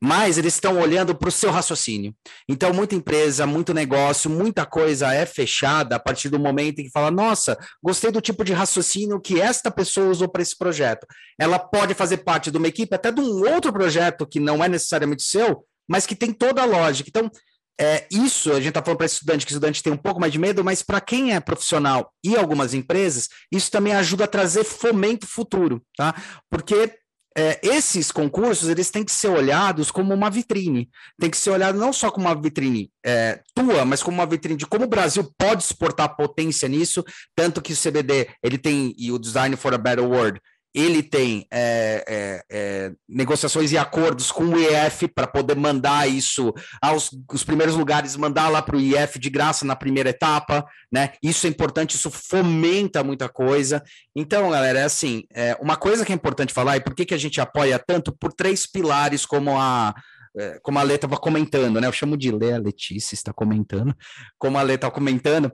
Mas 0.05 0.37
eles 0.37 0.55
estão 0.55 0.77
olhando 0.81 1.15
para 1.15 1.29
o 1.29 1.31
seu 1.31 1.49
raciocínio. 1.49 2.13
Então, 2.49 2.73
muita 2.73 2.93
empresa, 2.93 3.47
muito 3.47 3.73
negócio, 3.73 4.29
muita 4.29 4.65
coisa 4.65 5.13
é 5.13 5.25
fechada 5.25 5.95
a 5.95 5.99
partir 5.99 6.27
do 6.27 6.37
momento 6.37 6.79
em 6.79 6.83
que 6.83 6.91
fala: 6.91 7.09
nossa, 7.09 7.57
gostei 7.81 8.11
do 8.11 8.19
tipo 8.19 8.43
de 8.43 8.51
raciocínio 8.51 9.21
que 9.21 9.39
esta 9.39 9.71
pessoa 9.71 10.09
usou 10.09 10.27
para 10.27 10.41
esse 10.41 10.57
projeto. 10.57 11.07
Ela 11.39 11.57
pode 11.57 11.93
fazer 11.93 12.17
parte 12.17 12.51
de 12.51 12.57
uma 12.57 12.67
equipe, 12.67 12.93
até 12.93 13.13
de 13.13 13.21
um 13.21 13.49
outro 13.49 13.71
projeto 13.71 14.27
que 14.27 14.41
não 14.41 14.61
é 14.61 14.67
necessariamente 14.67 15.23
seu, 15.23 15.65
mas 15.87 16.05
que 16.05 16.17
tem 16.17 16.33
toda 16.33 16.61
a 16.61 16.65
lógica. 16.65 17.07
Então, 17.07 17.31
é, 17.79 18.05
isso 18.11 18.51
a 18.51 18.55
gente 18.55 18.69
está 18.69 18.83
falando 18.83 18.97
para 18.97 19.05
estudante, 19.05 19.45
que 19.45 19.51
estudante 19.51 19.81
tem 19.81 19.91
um 19.91 19.97
pouco 19.97 20.19
mais 20.19 20.31
de 20.31 20.39
medo, 20.39 20.63
mas 20.63 20.83
para 20.83 21.01
quem 21.01 21.33
é 21.33 21.39
profissional 21.39 22.11
e 22.23 22.35
algumas 22.35 22.73
empresas, 22.73 23.27
isso 23.51 23.71
também 23.71 23.93
ajuda 23.93 24.25
a 24.25 24.27
trazer 24.27 24.63
fomento 24.63 25.25
futuro, 25.25 25.81
tá? 25.97 26.13
Porque 26.49 26.95
é, 27.35 27.59
esses 27.63 28.11
concursos 28.11 28.69
eles 28.69 28.91
têm 28.91 29.03
que 29.03 29.11
ser 29.11 29.29
olhados 29.29 29.89
como 29.89 30.13
uma 30.13 30.29
vitrine, 30.29 30.87
tem 31.19 31.31
que 31.31 31.37
ser 31.37 31.49
olhado 31.49 31.79
não 31.79 31.91
só 31.91 32.11
como 32.11 32.27
uma 32.27 32.39
vitrine 32.39 32.91
é, 33.03 33.41
tua, 33.55 33.83
mas 33.85 34.03
como 34.03 34.17
uma 34.17 34.25
vitrine 34.25 34.57
de 34.57 34.67
como 34.67 34.85
o 34.85 34.89
Brasil 34.89 35.27
pode 35.35 35.63
exportar 35.63 36.15
potência 36.15 36.69
nisso, 36.69 37.03
tanto 37.35 37.61
que 37.61 37.73
o 37.73 37.77
CBD 37.77 38.29
ele 38.43 38.59
tem 38.59 38.93
e 38.97 39.11
o 39.11 39.17
Design 39.17 39.55
for 39.55 39.73
a 39.73 39.79
Better 39.79 40.05
World 40.05 40.39
ele 40.73 41.03
tem 41.03 41.45
é, 41.51 42.03
é, 42.07 42.43
é, 42.49 42.91
negociações 43.07 43.71
e 43.71 43.77
acordos 43.77 44.31
com 44.31 44.45
o 44.45 44.59
IF 44.59 45.07
para 45.07 45.27
poder 45.27 45.55
mandar 45.55 46.09
isso 46.09 46.51
aos 46.81 47.11
os 47.31 47.43
primeiros 47.43 47.75
lugares, 47.75 48.15
mandar 48.15 48.49
lá 48.49 48.61
para 48.61 48.75
o 48.75 48.79
IF 48.79 49.19
de 49.19 49.29
graça 49.29 49.65
na 49.65 49.75
primeira 49.75 50.09
etapa, 50.09 50.65
né? 50.91 51.13
Isso 51.21 51.45
é 51.45 51.49
importante, 51.49 51.95
isso 51.95 52.09
fomenta 52.09 53.03
muita 53.03 53.29
coisa. 53.29 53.83
Então, 54.15 54.49
galera, 54.49 54.79
é 54.79 54.83
assim, 54.83 55.23
é, 55.31 55.55
uma 55.61 55.75
coisa 55.75 56.03
que 56.03 56.11
é 56.11 56.15
importante 56.15 56.53
falar, 56.53 56.77
e 56.77 56.81
por 56.81 56.95
que, 56.95 57.05
que 57.05 57.13
a 57.13 57.19
gente 57.19 57.39
apoia 57.39 57.77
tanto? 57.77 58.11
Por 58.11 58.33
três 58.33 58.65
pilares, 58.65 59.25
como 59.25 59.57
a, 59.59 59.93
é, 60.35 60.59
como 60.63 60.79
a 60.79 60.83
Lê 60.83 60.95
estava 60.95 61.17
comentando, 61.17 61.79
né? 61.79 61.87
Eu 61.87 61.93
chamo 61.93 62.17
de 62.17 62.31
Lê, 62.31 62.53
a 62.53 62.57
Letícia 62.57 63.13
está 63.13 63.31
comentando, 63.31 63.95
como 64.39 64.57
a 64.57 64.61
Lê 64.63 64.73
está 64.73 64.89
comentando, 64.89 65.51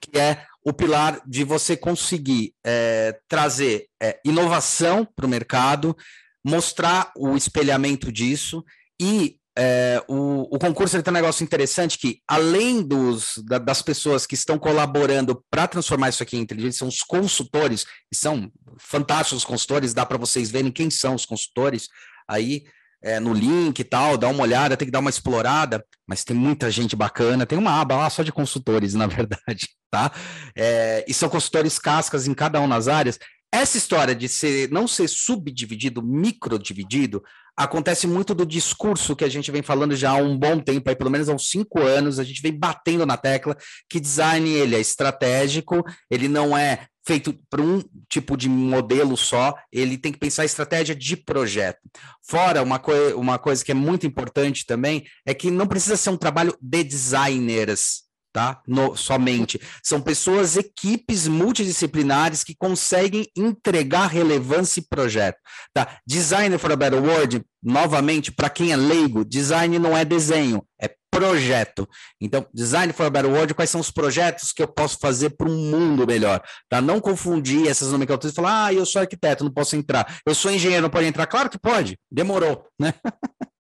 que 0.00 0.16
é 0.18 0.44
o 0.68 0.72
pilar 0.72 1.20
de 1.26 1.44
você 1.44 1.76
conseguir 1.76 2.52
é, 2.64 3.18
trazer 3.26 3.86
é, 4.02 4.20
inovação 4.24 5.06
para 5.16 5.24
o 5.24 5.28
mercado, 5.28 5.96
mostrar 6.44 7.10
o 7.16 7.36
espelhamento 7.36 8.12
disso 8.12 8.62
e 9.00 9.38
é, 9.60 10.00
o, 10.06 10.54
o, 10.54 10.58
concurso 10.58 10.94
ele 10.94 11.02
tem 11.02 11.10
um 11.10 11.14
negócio 11.14 11.42
interessante 11.42 11.98
que, 11.98 12.20
além 12.28 12.80
dos, 12.80 13.42
da, 13.44 13.58
das 13.58 13.82
pessoas 13.82 14.24
que 14.24 14.36
estão 14.36 14.56
colaborando 14.56 15.44
para 15.50 15.66
transformar 15.66 16.10
isso 16.10 16.22
aqui 16.22 16.36
em 16.36 16.40
inteligência, 16.40 16.78
são 16.78 16.88
os 16.88 17.02
consultores, 17.02 17.84
e 18.12 18.14
são 18.14 18.52
fantásticos 18.78 19.38
os 19.38 19.44
consultores, 19.44 19.92
dá 19.92 20.06
para 20.06 20.16
vocês 20.16 20.48
verem 20.48 20.70
quem 20.70 20.90
são 20.90 21.16
os 21.16 21.26
consultores 21.26 21.88
aí 22.28 22.62
é, 23.02 23.20
no 23.20 23.32
link 23.32 23.78
e 23.78 23.84
tal, 23.84 24.16
dá 24.16 24.28
uma 24.28 24.42
olhada, 24.42 24.76
tem 24.76 24.86
que 24.86 24.92
dar 24.92 24.98
uma 24.98 25.10
explorada, 25.10 25.84
mas 26.06 26.24
tem 26.24 26.36
muita 26.36 26.70
gente 26.70 26.96
bacana, 26.96 27.46
tem 27.46 27.58
uma 27.58 27.80
aba 27.80 27.96
lá 27.96 28.10
só 28.10 28.22
de 28.22 28.32
consultores, 28.32 28.94
na 28.94 29.06
verdade, 29.06 29.68
tá? 29.90 30.12
É, 30.56 31.04
e 31.06 31.14
são 31.14 31.28
consultores 31.28 31.78
cascas 31.78 32.26
em 32.26 32.34
cada 32.34 32.60
um 32.60 32.66
nas 32.66 32.88
áreas. 32.88 33.18
Essa 33.52 33.78
história 33.78 34.14
de 34.14 34.28
ser, 34.28 34.70
não 34.70 34.86
ser 34.86 35.08
subdividido, 35.08 36.02
microdividido, 36.02 37.22
acontece 37.56 38.06
muito 38.06 38.34
do 38.34 38.44
discurso 38.44 39.16
que 39.16 39.24
a 39.24 39.28
gente 39.28 39.50
vem 39.50 39.62
falando 39.62 39.96
já 39.96 40.10
há 40.10 40.16
um 40.16 40.38
bom 40.38 40.60
tempo, 40.60 40.88
aí, 40.88 40.94
pelo 40.94 41.10
menos 41.10 41.28
há 41.28 41.34
uns 41.34 41.48
cinco 41.48 41.80
anos, 41.80 42.18
a 42.18 42.24
gente 42.24 42.42
vem 42.42 42.56
batendo 42.56 43.06
na 43.06 43.16
tecla 43.16 43.56
que 43.88 43.98
design 43.98 44.48
ele 44.48 44.76
é 44.76 44.80
estratégico, 44.80 45.82
ele 46.10 46.28
não 46.28 46.56
é 46.56 46.86
feito 47.08 47.34
para 47.48 47.62
um 47.62 47.82
tipo 48.06 48.36
de 48.36 48.50
modelo 48.50 49.16
só, 49.16 49.54
ele 49.72 49.96
tem 49.96 50.12
que 50.12 50.18
pensar 50.18 50.44
estratégia 50.44 50.94
de 50.94 51.16
projeto. 51.16 51.78
Fora, 52.22 52.62
uma, 52.62 52.78
co 52.78 52.92
uma 53.16 53.38
coisa 53.38 53.64
que 53.64 53.72
é 53.72 53.74
muito 53.74 54.06
importante 54.06 54.66
também 54.66 55.06
é 55.24 55.32
que 55.32 55.50
não 55.50 55.66
precisa 55.66 55.96
ser 55.96 56.10
um 56.10 56.18
trabalho 56.18 56.54
de 56.60 56.84
designers, 56.84 58.02
tá? 58.30 58.60
No, 58.68 58.94
somente. 58.94 59.58
São 59.82 60.02
pessoas, 60.02 60.58
equipes 60.58 61.26
multidisciplinares 61.26 62.44
que 62.44 62.54
conseguem 62.54 63.26
entregar 63.34 64.08
relevância 64.08 64.80
e 64.80 64.86
projeto, 64.86 65.38
tá? 65.72 65.98
Designer 66.06 66.58
for 66.58 66.72
a 66.72 66.76
Better 66.76 67.02
World, 67.02 67.42
novamente, 67.62 68.30
para 68.30 68.50
quem 68.50 68.70
é 68.70 68.76
leigo, 68.76 69.24
design 69.24 69.78
não 69.78 69.96
é 69.96 70.04
desenho, 70.04 70.62
é 70.78 70.94
projeto. 71.10 71.88
Então, 72.20 72.46
Design 72.52 72.92
for 72.92 73.06
a 73.06 73.10
Better 73.10 73.30
World, 73.30 73.54
quais 73.54 73.70
são 73.70 73.80
os 73.80 73.90
projetos 73.90 74.52
que 74.52 74.62
eu 74.62 74.68
posso 74.68 74.98
fazer 74.98 75.30
para 75.30 75.48
um 75.48 75.56
mundo 75.56 76.06
melhor? 76.06 76.42
Tá? 76.68 76.80
Não 76.80 77.00
confundir 77.00 77.68
essas 77.68 77.90
nomenclaturas 77.92 78.32
e 78.32 78.36
falar, 78.36 78.66
ah, 78.66 78.74
eu 78.74 78.86
sou 78.86 79.00
arquiteto, 79.00 79.44
não 79.44 79.52
posso 79.52 79.76
entrar. 79.76 80.20
Eu 80.24 80.34
sou 80.34 80.50
engenheiro, 80.50 80.82
não 80.82 80.90
pode 80.90 81.06
entrar. 81.06 81.26
Claro 81.26 81.50
que 81.50 81.58
pode, 81.58 81.98
demorou, 82.10 82.66
né? 82.78 82.94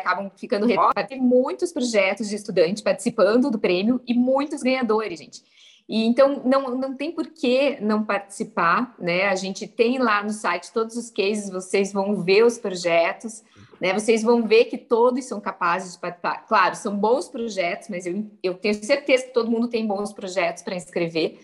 acabam 0.00 0.30
ficando 0.36 0.66
tem 1.08 1.20
muitos 1.20 1.72
projetos 1.72 2.28
de 2.28 2.36
estudantes 2.36 2.82
participando 2.82 3.50
do 3.50 3.58
prêmio 3.58 4.00
e 4.06 4.14
muitos 4.14 4.62
ganhadores, 4.62 5.18
gente. 5.18 5.42
E 5.88 6.06
então 6.06 6.42
não, 6.44 6.76
não 6.76 6.96
tem 6.96 7.12
por 7.12 7.26
que 7.26 7.78
não 7.80 8.04
participar, 8.04 8.94
né? 8.98 9.26
A 9.26 9.34
gente 9.34 9.66
tem 9.66 9.98
lá 9.98 10.22
no 10.22 10.30
site 10.30 10.72
todos 10.72 10.96
os 10.96 11.10
cases, 11.10 11.50
vocês 11.50 11.92
vão 11.92 12.22
ver 12.22 12.44
os 12.44 12.58
projetos, 12.58 13.42
né? 13.80 13.94
Vocês 13.94 14.22
vão 14.22 14.46
ver 14.46 14.66
que 14.66 14.76
todos 14.76 15.24
são 15.24 15.40
capazes 15.40 15.94
de 15.94 15.98
participar. 15.98 16.46
Claro, 16.46 16.76
são 16.76 16.96
bons 16.96 17.28
projetos, 17.28 17.88
mas 17.88 18.06
eu, 18.06 18.30
eu 18.42 18.54
tenho 18.54 18.74
certeza 18.74 19.24
que 19.24 19.32
todo 19.32 19.50
mundo 19.50 19.68
tem 19.68 19.86
bons 19.86 20.12
projetos 20.12 20.62
para 20.62 20.74
inscrever. 20.74 21.38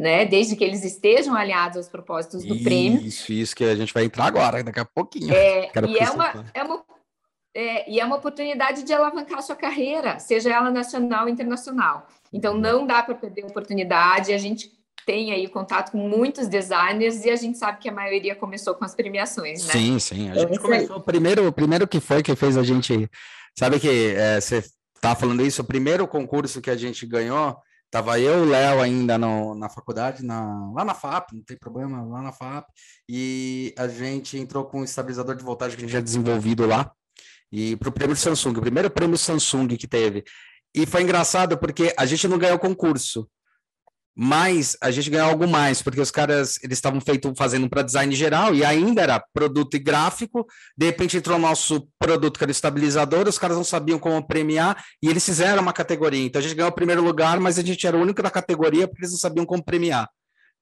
Né, 0.00 0.24
desde 0.24 0.54
que 0.54 0.62
eles 0.62 0.84
estejam 0.84 1.34
alinhados 1.34 1.76
aos 1.76 1.88
propósitos 1.88 2.44
do 2.44 2.54
isso, 2.54 2.62
prêmio. 2.62 3.00
Isso, 3.00 3.32
isso 3.32 3.56
que 3.56 3.64
a 3.64 3.74
gente 3.74 3.92
vai 3.92 4.04
entrar 4.04 4.26
agora, 4.26 4.62
daqui 4.62 4.78
a 4.78 4.84
pouquinho. 4.84 5.34
É, 5.34 5.72
e 5.88 5.98
é 5.98 6.08
uma, 6.08 6.50
é 6.54 6.62
uma 6.62 6.84
é, 7.52 7.90
e 7.90 7.98
é 7.98 8.04
uma 8.04 8.14
oportunidade 8.14 8.84
de 8.84 8.92
alavancar 8.92 9.40
a 9.40 9.42
sua 9.42 9.56
carreira, 9.56 10.20
seja 10.20 10.54
ela 10.54 10.70
nacional 10.70 11.24
ou 11.24 11.28
internacional. 11.28 12.06
Então, 12.32 12.54
uhum. 12.54 12.60
não 12.60 12.86
dá 12.86 13.02
para 13.02 13.16
perder 13.16 13.42
a 13.42 13.46
oportunidade. 13.48 14.32
A 14.32 14.38
gente 14.38 14.70
tem 15.08 15.32
aí 15.32 15.48
contato 15.48 15.92
com 15.92 16.06
muitos 16.06 16.48
designers 16.48 17.24
e 17.24 17.30
a 17.30 17.36
gente 17.36 17.56
sabe 17.56 17.78
que 17.78 17.88
a 17.88 17.92
maioria 17.92 18.36
começou 18.36 18.74
com 18.74 18.84
as 18.84 18.94
premiações, 18.94 19.64
né? 19.64 19.72
Sim, 19.72 19.98
sim. 19.98 20.30
A 20.30 20.34
gente 20.34 20.50
então, 20.50 20.62
começou. 20.64 20.96
O 20.98 21.00
primeiro, 21.00 21.48
o 21.48 21.52
primeiro 21.52 21.88
que 21.88 21.98
foi 21.98 22.22
que 22.22 22.36
fez 22.36 22.58
a 22.58 22.62
gente. 22.62 23.10
Sabe 23.58 23.80
que 23.80 23.88
é, 23.88 24.38
você 24.38 24.62
tá 25.00 25.14
falando 25.14 25.40
isso, 25.40 25.62
o 25.62 25.64
primeiro 25.64 26.06
concurso 26.06 26.60
que 26.60 26.68
a 26.68 26.76
gente 26.76 27.06
ganhou, 27.06 27.56
tava 27.90 28.20
eu, 28.20 28.42
o 28.42 28.44
Léo 28.44 28.82
ainda 28.82 29.16
no, 29.16 29.54
na 29.54 29.70
faculdade, 29.70 30.22
na, 30.22 30.70
lá 30.74 30.84
na 30.84 30.92
FAP, 30.92 31.32
não 31.32 31.42
tem 31.42 31.56
problema, 31.56 32.04
lá 32.04 32.20
na 32.20 32.30
FAP, 32.30 32.68
e 33.08 33.74
a 33.78 33.88
gente 33.88 34.36
entrou 34.36 34.66
com 34.66 34.80
um 34.80 34.84
estabilizador 34.84 35.34
de 35.36 35.42
voltagem 35.42 35.74
que 35.74 35.84
a 35.84 35.86
gente 35.86 35.92
tinha 35.92 36.02
desenvolvido 36.02 36.66
lá, 36.66 36.92
e 37.50 37.76
para 37.76 37.88
o 37.88 37.92
prêmio 37.92 38.14
Samsung, 38.14 38.58
o 38.58 38.60
primeiro 38.60 38.90
prêmio 38.90 39.16
Samsung 39.16 39.68
que 39.68 39.88
teve. 39.88 40.22
E 40.74 40.84
foi 40.84 41.02
engraçado 41.02 41.56
porque 41.56 41.94
a 41.96 42.04
gente 42.04 42.28
não 42.28 42.36
ganhou 42.36 42.56
o 42.56 42.60
concurso, 42.60 43.26
mas 44.20 44.76
a 44.82 44.90
gente 44.90 45.10
ganhou 45.10 45.28
algo 45.28 45.46
mais, 45.46 45.80
porque 45.80 46.00
os 46.00 46.10
caras 46.10 46.58
eles 46.64 46.78
estavam 46.78 47.00
feito 47.00 47.32
fazendo 47.36 47.70
para 47.70 47.82
design 47.82 48.12
geral 48.16 48.52
e 48.52 48.64
ainda 48.64 49.00
era 49.00 49.24
produto 49.32 49.76
e 49.76 49.78
gráfico. 49.78 50.44
De 50.76 50.86
repente 50.86 51.16
entrou 51.16 51.36
o 51.36 51.40
nosso 51.40 51.88
produto 52.00 52.36
que 52.36 52.42
era 52.42 52.50
o 52.50 52.52
estabilizador, 52.52 53.28
os 53.28 53.38
caras 53.38 53.56
não 53.56 53.62
sabiam 53.62 53.96
como 53.96 54.26
premiar 54.26 54.84
e 55.00 55.08
eles 55.08 55.24
fizeram 55.24 55.62
uma 55.62 55.72
categoria. 55.72 56.26
Então 56.26 56.40
a 56.40 56.42
gente 56.42 56.56
ganhou 56.56 56.72
o 56.72 56.74
primeiro 56.74 57.00
lugar, 57.00 57.38
mas 57.38 57.60
a 57.60 57.62
gente 57.62 57.86
era 57.86 57.96
o 57.96 58.00
único 58.00 58.20
da 58.20 58.28
categoria 58.28 58.88
porque 58.88 59.02
eles 59.02 59.12
não 59.12 59.20
sabiam 59.20 59.46
como 59.46 59.62
premiar. 59.62 60.10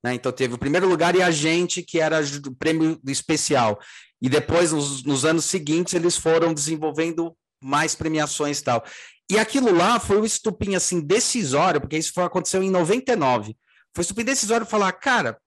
Né? 0.05 0.13
Então 0.13 0.31
teve 0.31 0.53
o 0.53 0.59
primeiro 0.59 0.87
lugar 0.87 1.17
e 1.17 1.23
a 1.23 1.31
gente, 1.31 1.83
que 1.83 1.99
era 1.99 2.21
o 2.21 2.55
prêmio 2.55 3.01
especial. 3.07 3.79
E 4.21 4.29
depois, 4.29 4.71
nos, 4.71 5.03
nos 5.03 5.25
anos 5.25 5.47
seguintes, 5.47 5.95
eles 5.95 6.15
foram 6.15 6.53
desenvolvendo 6.53 7.35
mais 7.63 7.95
premiações 7.95 8.59
e 8.59 8.65
tal. 8.65 8.85
E 9.31 9.39
aquilo 9.39 9.75
lá 9.75 9.99
foi 9.99 10.21
o 10.21 10.25
estupim, 10.25 10.77
assim, 10.77 11.01
decisório, 11.01 11.81
porque 11.81 11.99
isso 11.99 12.13
foi, 12.13 12.25
aconteceu 12.25 12.63
em 12.63 12.71
99. 12.71 13.57
Foi 13.95 14.03
estupim 14.03 14.25
decisório 14.25 14.65
falar, 14.65 14.93
cara, 14.93 15.39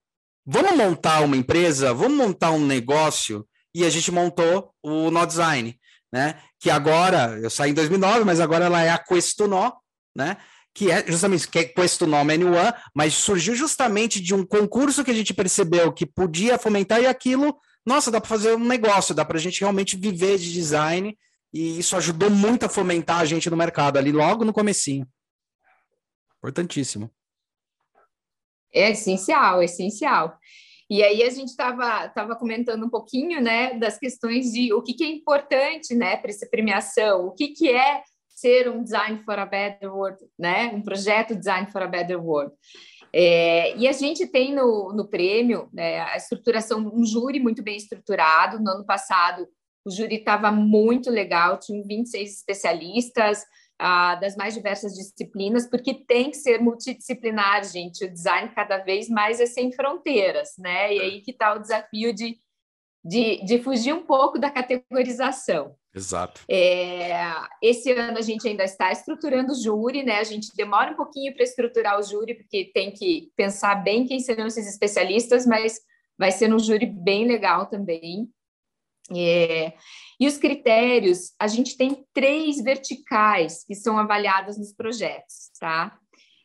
vamos 0.44 0.76
montar 0.76 1.20
uma 1.20 1.36
empresa, 1.36 1.94
vamos 1.94 2.16
montar 2.16 2.50
um 2.50 2.64
negócio, 2.64 3.46
e 3.74 3.84
a 3.84 3.90
gente 3.90 4.10
montou 4.10 4.74
o 4.82 5.10
No 5.10 5.24
Design, 5.24 5.78
né? 6.12 6.40
Que 6.58 6.68
agora, 6.70 7.38
eu 7.40 7.48
saí 7.48 7.70
em 7.70 7.74
2009, 7.74 8.24
mas 8.24 8.40
agora 8.40 8.66
ela 8.66 8.82
é 8.82 8.90
a 8.90 8.98
Questunó, 8.98 9.72
né? 10.14 10.36
Que 10.74 10.90
é 10.90 11.04
justamente 11.06 11.48
que 11.48 11.58
é 11.60 11.64
Questunó 11.64 12.22
Menu 12.22 12.48
One, 12.48 12.72
mas 12.94 13.14
surgiu 13.14 13.54
justamente 13.54 14.20
de 14.20 14.34
um 14.34 14.44
concurso 14.44 15.04
que 15.04 15.10
a 15.10 15.14
gente 15.14 15.32
percebeu 15.32 15.92
que 15.92 16.04
podia 16.04 16.58
fomentar 16.58 17.00
e 17.00 17.06
aquilo, 17.06 17.56
nossa, 17.86 18.10
dá 18.10 18.20
para 18.20 18.28
fazer 18.28 18.54
um 18.54 18.64
negócio, 18.64 19.14
dá 19.14 19.24
para 19.24 19.38
a 19.38 19.40
gente 19.40 19.60
realmente 19.60 19.96
viver 19.96 20.38
de 20.38 20.52
design 20.52 21.16
e 21.52 21.78
isso 21.78 21.96
ajudou 21.96 22.30
muito 22.30 22.66
a 22.66 22.68
fomentar 22.68 23.20
a 23.20 23.24
gente 23.24 23.50
no 23.50 23.56
mercado 23.56 23.98
ali 23.98 24.12
logo 24.12 24.44
no 24.44 24.52
comecinho. 24.52 25.06
Importantíssimo. 26.38 27.10
É 28.72 28.90
essencial, 28.90 29.60
é 29.60 29.64
essencial. 29.64 30.38
E 30.88 31.02
aí 31.02 31.22
a 31.22 31.30
gente 31.30 31.48
estava 31.48 32.08
tava 32.08 32.36
comentando 32.36 32.84
um 32.84 32.90
pouquinho, 32.90 33.40
né, 33.40 33.74
das 33.74 33.98
questões 33.98 34.52
de 34.52 34.72
o 34.72 34.82
que, 34.82 34.94
que 34.94 35.04
é 35.04 35.08
importante, 35.08 35.94
né, 35.94 36.16
para 36.16 36.30
essa 36.30 36.48
premiação, 36.48 37.26
o 37.26 37.32
que, 37.32 37.48
que 37.48 37.68
é 37.68 38.02
ser 38.28 38.68
um 38.68 38.82
Design 38.82 39.22
for 39.24 39.38
a 39.38 39.46
Better 39.46 39.94
World, 39.94 40.18
né, 40.38 40.68
um 40.74 40.82
projeto 40.82 41.36
Design 41.36 41.70
for 41.70 41.82
a 41.82 41.86
Better 41.86 42.20
World. 42.20 42.52
É, 43.12 43.76
e 43.76 43.88
a 43.88 43.92
gente 43.92 44.26
tem 44.26 44.54
no, 44.54 44.92
no 44.92 45.08
prêmio 45.08 45.68
né, 45.72 46.00
a 46.00 46.16
estruturação, 46.16 46.78
um 46.92 47.04
júri 47.04 47.40
muito 47.40 47.62
bem 47.62 47.76
estruturado. 47.76 48.60
No 48.60 48.70
ano 48.70 48.86
passado, 48.86 49.48
o 49.84 49.90
júri 49.90 50.16
estava 50.16 50.50
muito 50.50 51.10
legal, 51.10 51.58
tinha 51.58 51.82
26 51.82 52.38
especialistas 52.38 53.44
ah, 53.78 54.14
das 54.16 54.36
mais 54.36 54.52
diversas 54.52 54.92
disciplinas, 54.92 55.68
porque 55.68 55.94
tem 55.94 56.30
que 56.30 56.36
ser 56.36 56.60
multidisciplinar, 56.60 57.64
gente. 57.64 58.04
O 58.04 58.12
design 58.12 58.50
cada 58.54 58.78
vez 58.78 59.08
mais 59.08 59.40
é 59.40 59.46
sem 59.46 59.72
fronteiras, 59.72 60.50
né? 60.58 60.94
E 60.94 61.00
aí 61.00 61.20
que 61.22 61.30
está 61.30 61.54
o 61.54 61.58
desafio 61.58 62.14
de, 62.14 62.38
de, 63.02 63.42
de 63.44 63.62
fugir 63.62 63.94
um 63.94 64.04
pouco 64.04 64.38
da 64.38 64.50
categorização. 64.50 65.74
Exato. 65.94 66.42
É, 66.48 67.10
esse 67.62 67.90
ano 67.92 68.18
a 68.18 68.20
gente 68.20 68.46
ainda 68.46 68.64
está 68.64 68.92
estruturando 68.92 69.52
o 69.52 69.60
júri, 69.60 70.04
né? 70.04 70.18
A 70.18 70.24
gente 70.24 70.54
demora 70.54 70.92
um 70.92 70.96
pouquinho 70.96 71.34
para 71.34 71.42
estruturar 71.42 71.98
o 71.98 72.02
júri, 72.02 72.34
porque 72.34 72.70
tem 72.72 72.92
que 72.92 73.32
pensar 73.34 73.76
bem 73.76 74.06
quem 74.06 74.20
serão 74.20 74.46
esses 74.46 74.68
especialistas, 74.68 75.46
mas 75.46 75.80
vai 76.18 76.30
ser 76.30 76.52
um 76.52 76.58
júri 76.58 76.86
bem 76.86 77.26
legal 77.26 77.66
também. 77.66 78.28
É, 79.16 79.72
e 80.18 80.26
os 80.26 80.36
critérios, 80.36 81.32
a 81.38 81.46
gente 81.48 81.76
tem 81.76 82.04
três 82.12 82.62
verticais 82.62 83.64
que 83.64 83.74
são 83.74 83.98
avaliadas 83.98 84.58
nos 84.58 84.72
projetos, 84.72 85.50
tá? 85.58 85.98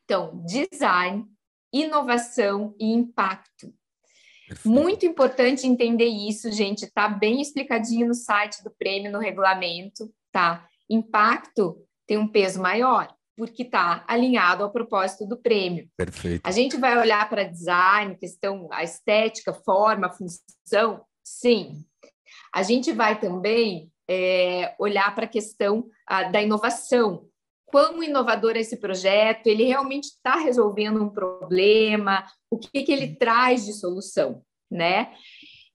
Então, 0.04 0.44
design, 0.46 1.26
inovação 1.74 2.76
e 2.80 2.92
impacto. 2.92 3.74
Muito 4.64 5.06
importante 5.06 5.68
entender 5.68 6.06
isso, 6.06 6.52
gente, 6.52 6.90
tá 6.92 7.10
bem 7.10 7.42
explicadinho 7.42 8.08
no 8.08 8.14
site 8.14 8.64
do 8.64 8.72
prêmio, 8.72 9.12
no 9.12 9.20
regulamento, 9.20 10.12
tá? 10.32 10.68
Impacto 10.90 11.78
tem 12.08 12.18
um 12.18 12.28
peso 12.28 12.62
maior, 12.62 13.14
porque 13.36 13.64
está 13.64 14.06
alinhado 14.08 14.64
ao 14.64 14.72
propósito 14.72 15.26
do 15.26 15.38
prêmio. 15.38 15.90
Perfeito. 15.98 16.42
A 16.46 16.52
gente 16.52 16.78
vai 16.78 16.98
olhar 16.98 17.28
para 17.28 17.44
design, 17.44 18.16
questão, 18.16 18.70
a 18.72 18.84
estética, 18.84 19.52
forma, 19.54 20.12
função, 20.12 21.04
sim, 21.24 21.84
a 22.56 22.64
gente 22.64 22.94
vai 22.94 23.20
também 23.20 23.92
é, 24.08 24.74
olhar 24.80 25.14
para 25.14 25.26
a 25.26 25.30
questão 25.30 25.90
a, 26.08 26.24
da 26.24 26.42
inovação. 26.42 27.28
Quão 27.66 28.02
inovador 28.02 28.56
é 28.56 28.62
esse 28.62 28.78
projeto? 28.78 29.48
Ele 29.48 29.66
realmente 29.66 30.06
está 30.06 30.38
resolvendo 30.38 31.04
um 31.04 31.10
problema? 31.10 32.26
O 32.50 32.58
que, 32.58 32.84
que 32.84 32.94
ele 32.94 33.14
traz 33.18 33.66
de 33.66 33.74
solução, 33.74 34.42
né? 34.72 35.14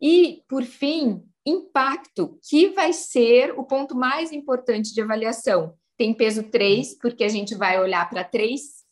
E, 0.01 0.43
por 0.49 0.62
fim, 0.62 1.23
impacto, 1.45 2.38
que 2.49 2.71
vai 2.71 2.95
ser 2.95 3.53
o 3.59 3.64
ponto 3.64 3.95
mais 3.95 4.33
importante 4.33 4.95
de 4.95 5.03
avaliação. 5.03 5.75
Tem 5.99 6.14
peso 6.14 6.45
3, 6.45 6.97
porque 6.97 7.25
a 7.25 7.29
gente 7.29 7.55
vai 7.55 7.79
olhar 7.79 8.09
para 8.09 8.25
três 8.25 8.87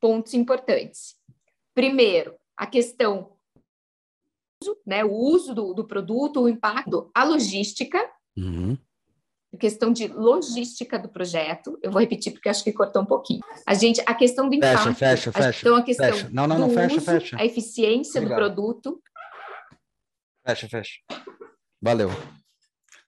pontos 0.00 0.32
importantes. 0.32 1.16
Primeiro, 1.74 2.36
a 2.56 2.68
questão 2.68 3.35
né, 4.86 5.04
o 5.04 5.12
uso 5.12 5.54
do, 5.54 5.74
do 5.74 5.86
produto, 5.86 6.42
o 6.42 6.48
impacto, 6.48 7.10
a 7.14 7.24
logística, 7.24 7.98
uhum. 8.36 8.76
questão 9.58 9.92
de 9.92 10.08
logística 10.08 10.98
do 10.98 11.08
projeto. 11.08 11.78
Eu 11.82 11.90
vou 11.90 12.00
repetir 12.00 12.32
porque 12.32 12.48
acho 12.48 12.64
que 12.64 12.72
cortou 12.72 13.02
um 13.02 13.06
pouquinho. 13.06 13.40
A 13.66 13.74
gente, 13.74 14.00
a 14.06 14.14
questão 14.14 14.48
do 14.48 14.54
impacto. 14.54 14.94
Fecha, 14.94 15.30
fecha, 15.30 15.32
fecha. 15.32 15.60
Então, 15.60 15.76
a 15.76 15.82
questão 15.82 16.12
fecha. 16.12 16.30
Não, 16.32 16.46
não, 16.46 16.58
não, 16.58 16.70
fecha, 16.70 16.96
uso, 16.96 17.04
fecha. 17.04 17.36
A 17.38 17.44
eficiência 17.44 18.20
Obrigado. 18.20 18.38
do 18.38 18.54
produto. 18.54 19.02
Fecha, 20.46 20.68
fecha. 20.68 21.00
Valeu. 21.82 22.10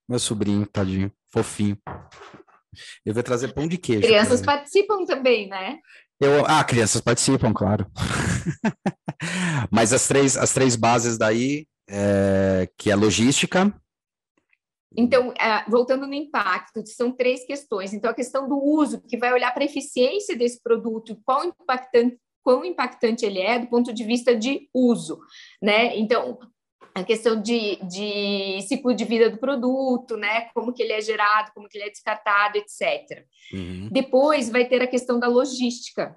Meu 0.08 0.18
sobrinho, 0.18 0.66
tadinho, 0.66 1.12
fofinho. 1.30 1.78
Eu 3.04 3.14
vou 3.14 3.22
trazer 3.22 3.52
pão 3.52 3.66
de 3.66 3.78
queijo. 3.78 4.02
Crianças 4.02 4.42
participam 4.42 5.04
também, 5.04 5.48
né? 5.48 5.78
Eu, 6.20 6.44
ah, 6.46 6.64
crianças 6.64 7.00
participam, 7.00 7.52
claro. 7.52 7.86
Mas 9.70 9.92
as 9.92 10.08
três, 10.08 10.36
as 10.36 10.52
três 10.52 10.74
bases 10.74 11.16
daí, 11.16 11.66
é, 11.88 12.68
que 12.76 12.90
é 12.90 12.96
logística. 12.96 13.72
Então, 14.96 15.32
é, 15.32 15.64
voltando 15.70 16.06
no 16.06 16.14
impacto, 16.14 16.84
são 16.86 17.12
três 17.12 17.44
questões. 17.44 17.92
Então, 17.92 18.10
a 18.10 18.14
questão 18.14 18.48
do 18.48 18.56
uso, 18.56 19.00
que 19.02 19.16
vai 19.16 19.32
olhar 19.32 19.52
para 19.52 19.62
a 19.62 19.66
eficiência 19.66 20.36
desse 20.36 20.60
produto, 20.62 21.20
qual 21.24 21.44
impactante, 21.44 22.18
quão 22.42 22.64
impactante 22.64 23.24
ele 23.24 23.40
é 23.40 23.58
do 23.58 23.68
ponto 23.68 23.92
de 23.92 24.04
vista 24.04 24.34
de 24.34 24.68
uso, 24.74 25.20
né? 25.62 25.96
Então, 25.96 26.38
a 27.00 27.04
questão 27.04 27.40
de, 27.40 27.76
de 27.86 28.60
ciclo 28.62 28.94
de 28.94 29.04
vida 29.04 29.30
do 29.30 29.38
produto, 29.38 30.16
né? 30.16 30.48
Como 30.54 30.72
que 30.72 30.82
ele 30.82 30.92
é 30.92 31.00
gerado, 31.00 31.52
como 31.54 31.68
que 31.68 31.78
ele 31.78 31.86
é 31.86 31.90
descartado, 31.90 32.58
etc. 32.58 33.24
Uhum. 33.52 33.88
Depois 33.90 34.50
vai 34.50 34.64
ter 34.64 34.82
a 34.82 34.86
questão 34.86 35.18
da 35.18 35.28
logística, 35.28 36.16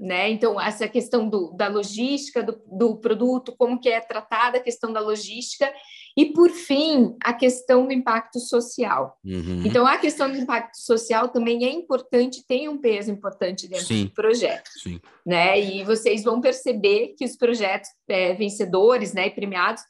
né? 0.00 0.30
Então, 0.30 0.58
essa 0.58 0.88
questão 0.88 1.28
do, 1.28 1.52
da 1.52 1.68
logística 1.68 2.42
do, 2.42 2.58
do 2.66 2.96
produto, 2.96 3.54
como 3.58 3.78
que 3.78 3.90
é 3.90 4.00
tratada 4.00 4.56
a 4.56 4.62
questão 4.62 4.90
da 4.90 5.00
logística, 5.00 5.70
e, 6.16 6.32
por 6.32 6.50
fim, 6.50 7.14
a 7.22 7.34
questão 7.34 7.86
do 7.86 7.92
impacto 7.92 8.40
social. 8.40 9.18
Uhum. 9.22 9.62
Então, 9.64 9.86
a 9.86 9.98
questão 9.98 10.32
do 10.32 10.38
impacto 10.38 10.76
social 10.76 11.28
também 11.28 11.66
é 11.66 11.70
importante, 11.70 12.44
tem 12.46 12.66
um 12.66 12.78
peso 12.78 13.10
importante 13.10 13.68
dentro 13.68 13.84
Sim. 13.84 14.04
do 14.06 14.12
projeto. 14.12 14.70
Sim. 14.82 14.98
Né? 15.24 15.60
E 15.60 15.84
vocês 15.84 16.24
vão 16.24 16.40
perceber 16.40 17.14
que 17.16 17.24
os 17.24 17.36
projetos 17.36 17.90
é, 18.08 18.32
vencedores 18.32 19.12
né, 19.12 19.26
e 19.26 19.30
premiados, 19.30 19.82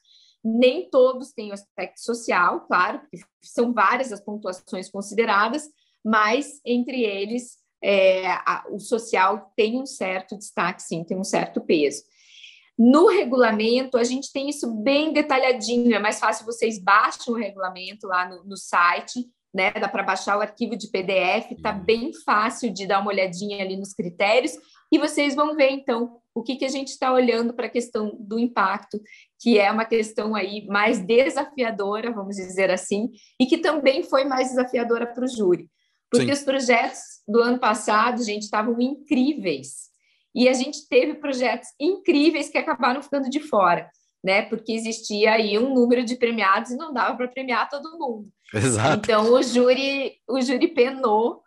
nem 0.44 0.90
todos 0.90 1.33
têm 1.33 1.51
o 1.51 1.55
aspecto 1.55 2.01
social, 2.01 2.62
claro, 2.66 2.99
porque 2.99 3.20
são 3.42 3.73
várias 3.73 4.12
as 4.12 4.20
pontuações 4.20 4.90
consideradas, 4.90 5.68
mas 6.05 6.61
entre 6.64 7.05
eles 7.05 7.60
é, 7.83 8.27
a, 8.27 8.64
o 8.71 8.79
social 8.79 9.53
tem 9.57 9.81
um 9.81 9.87
certo 9.87 10.37
destaque, 10.37 10.83
sim, 10.83 11.05
tem 11.05 11.19
um 11.19 11.25
certo 11.25 11.61
peso. 11.61 12.03
No 12.79 13.09
regulamento, 13.09 13.99
a 13.99 14.05
gente 14.05 14.33
tem 14.33 14.49
isso 14.49 14.75
bem 14.83 15.12
detalhadinho, 15.12 15.95
é 15.95 15.99
mais 15.99 16.19
fácil 16.19 16.47
vocês 16.47 16.79
baixam 16.79 17.35
o 17.35 17.37
regulamento 17.37 18.07
lá 18.07 18.29
no, 18.29 18.45
no 18.45 18.57
site, 18.57 19.27
né? 19.53 19.71
Dá 19.73 19.88
para 19.88 20.03
baixar 20.03 20.38
o 20.38 20.40
arquivo 20.40 20.77
de 20.77 20.88
PDF, 20.88 21.61
tá 21.62 21.75
uhum. 21.75 21.85
bem 21.85 22.12
fácil 22.25 22.73
de 22.73 22.87
dar 22.87 23.01
uma 23.01 23.11
olhadinha 23.11 23.62
ali 23.62 23.77
nos 23.77 23.93
critérios, 23.93 24.53
e 24.93 24.99
vocês 24.99 25.35
vão 25.35 25.55
ver, 25.55 25.71
então, 25.71 26.21
o 26.35 26.43
que, 26.43 26.57
que 26.57 26.64
a 26.64 26.69
gente 26.69 26.88
está 26.88 27.12
olhando 27.12 27.53
para 27.53 27.66
a 27.66 27.71
questão 27.71 28.16
do 28.19 28.38
impacto, 28.38 29.01
que 29.40 29.59
é 29.59 29.71
uma 29.71 29.85
questão 29.85 30.35
aí 30.35 30.66
mais 30.66 31.01
desafiadora, 31.05 32.12
vamos 32.12 32.37
dizer 32.37 32.71
assim, 32.71 33.11
e 33.38 33.47
que 33.47 33.59
também 33.59 34.03
foi 34.03 34.25
mais 34.25 34.49
desafiadora 34.49 35.07
para 35.07 35.25
o 35.25 35.29
júri 35.29 35.69
Porque 36.11 36.27
Sim. 36.27 36.33
os 36.33 36.43
projetos 36.43 37.01
do 37.26 37.40
ano 37.40 37.59
passado, 37.59 38.22
gente, 38.22 38.42
estavam 38.42 38.80
incríveis. 38.80 39.90
E 40.35 40.48
a 40.48 40.52
gente 40.52 40.88
teve 40.88 41.14
projetos 41.14 41.68
incríveis 41.78 42.48
que 42.48 42.59
acabaram 42.59 43.02
ficando 43.02 43.28
de 43.28 43.40
fora, 43.40 43.90
né? 44.22 44.42
Porque 44.42 44.72
existia 44.72 45.33
aí 45.33 45.59
um 45.59 45.74
número 45.74 46.04
de 46.04 46.16
premiados 46.16 46.70
e 46.70 46.76
não 46.76 46.92
dava 46.92 47.16
para 47.16 47.28
premiar 47.28 47.68
todo 47.68 47.98
mundo. 47.98 48.28
Exato. 48.54 48.98
Então 48.98 49.33
o 49.33 49.42
júri, 49.42 50.14
o 50.28 50.40
júri 50.40 50.68
penou. 50.68 51.42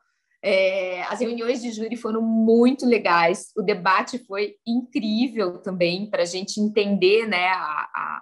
É, 0.46 1.04
as 1.04 1.22
reuniões 1.22 1.62
de 1.62 1.72
júri 1.72 1.96
foram 1.96 2.22
muito 2.22 2.86
legais. 2.86 3.54
O 3.56 3.62
debate 3.62 4.20
foi 4.20 4.56
incrível 4.68 5.60
também 5.60 6.10
para 6.10 6.24
a 6.24 6.26
gente 6.26 6.60
entender, 6.60 7.26
né, 7.26 7.48
a, 7.48 7.90
a, 7.96 8.22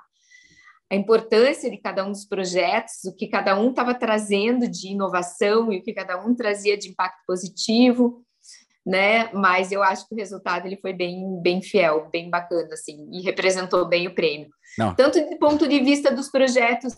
a 0.91 0.95
importância 0.95 1.71
de 1.71 1.77
cada 1.77 2.05
um 2.05 2.11
dos 2.11 2.25
projetos, 2.25 3.05
o 3.05 3.15
que 3.15 3.27
cada 3.27 3.57
um 3.57 3.69
estava 3.69 3.95
trazendo 3.95 4.67
de 4.67 4.89
inovação 4.89 5.71
e 5.71 5.77
o 5.77 5.83
que 5.83 5.93
cada 5.93 6.21
um 6.21 6.35
trazia 6.35 6.77
de 6.77 6.89
impacto 6.89 7.21
positivo 7.25 8.23
né? 8.85 9.31
Mas 9.33 9.71
eu 9.71 9.83
acho 9.83 10.07
que 10.07 10.13
o 10.13 10.17
resultado 10.17 10.65
ele 10.65 10.77
foi 10.77 10.93
bem, 10.93 11.39
bem 11.41 11.61
fiel, 11.61 12.09
bem 12.11 12.29
bacana, 12.29 12.73
assim, 12.73 13.07
e 13.11 13.21
representou 13.21 13.87
bem 13.87 14.07
o 14.07 14.15
prêmio. 14.15 14.49
Não. 14.77 14.95
Tanto 14.95 15.19
do 15.19 15.37
ponto 15.37 15.67
de 15.67 15.79
vista 15.79 16.11
dos 16.11 16.29
projetos 16.29 16.93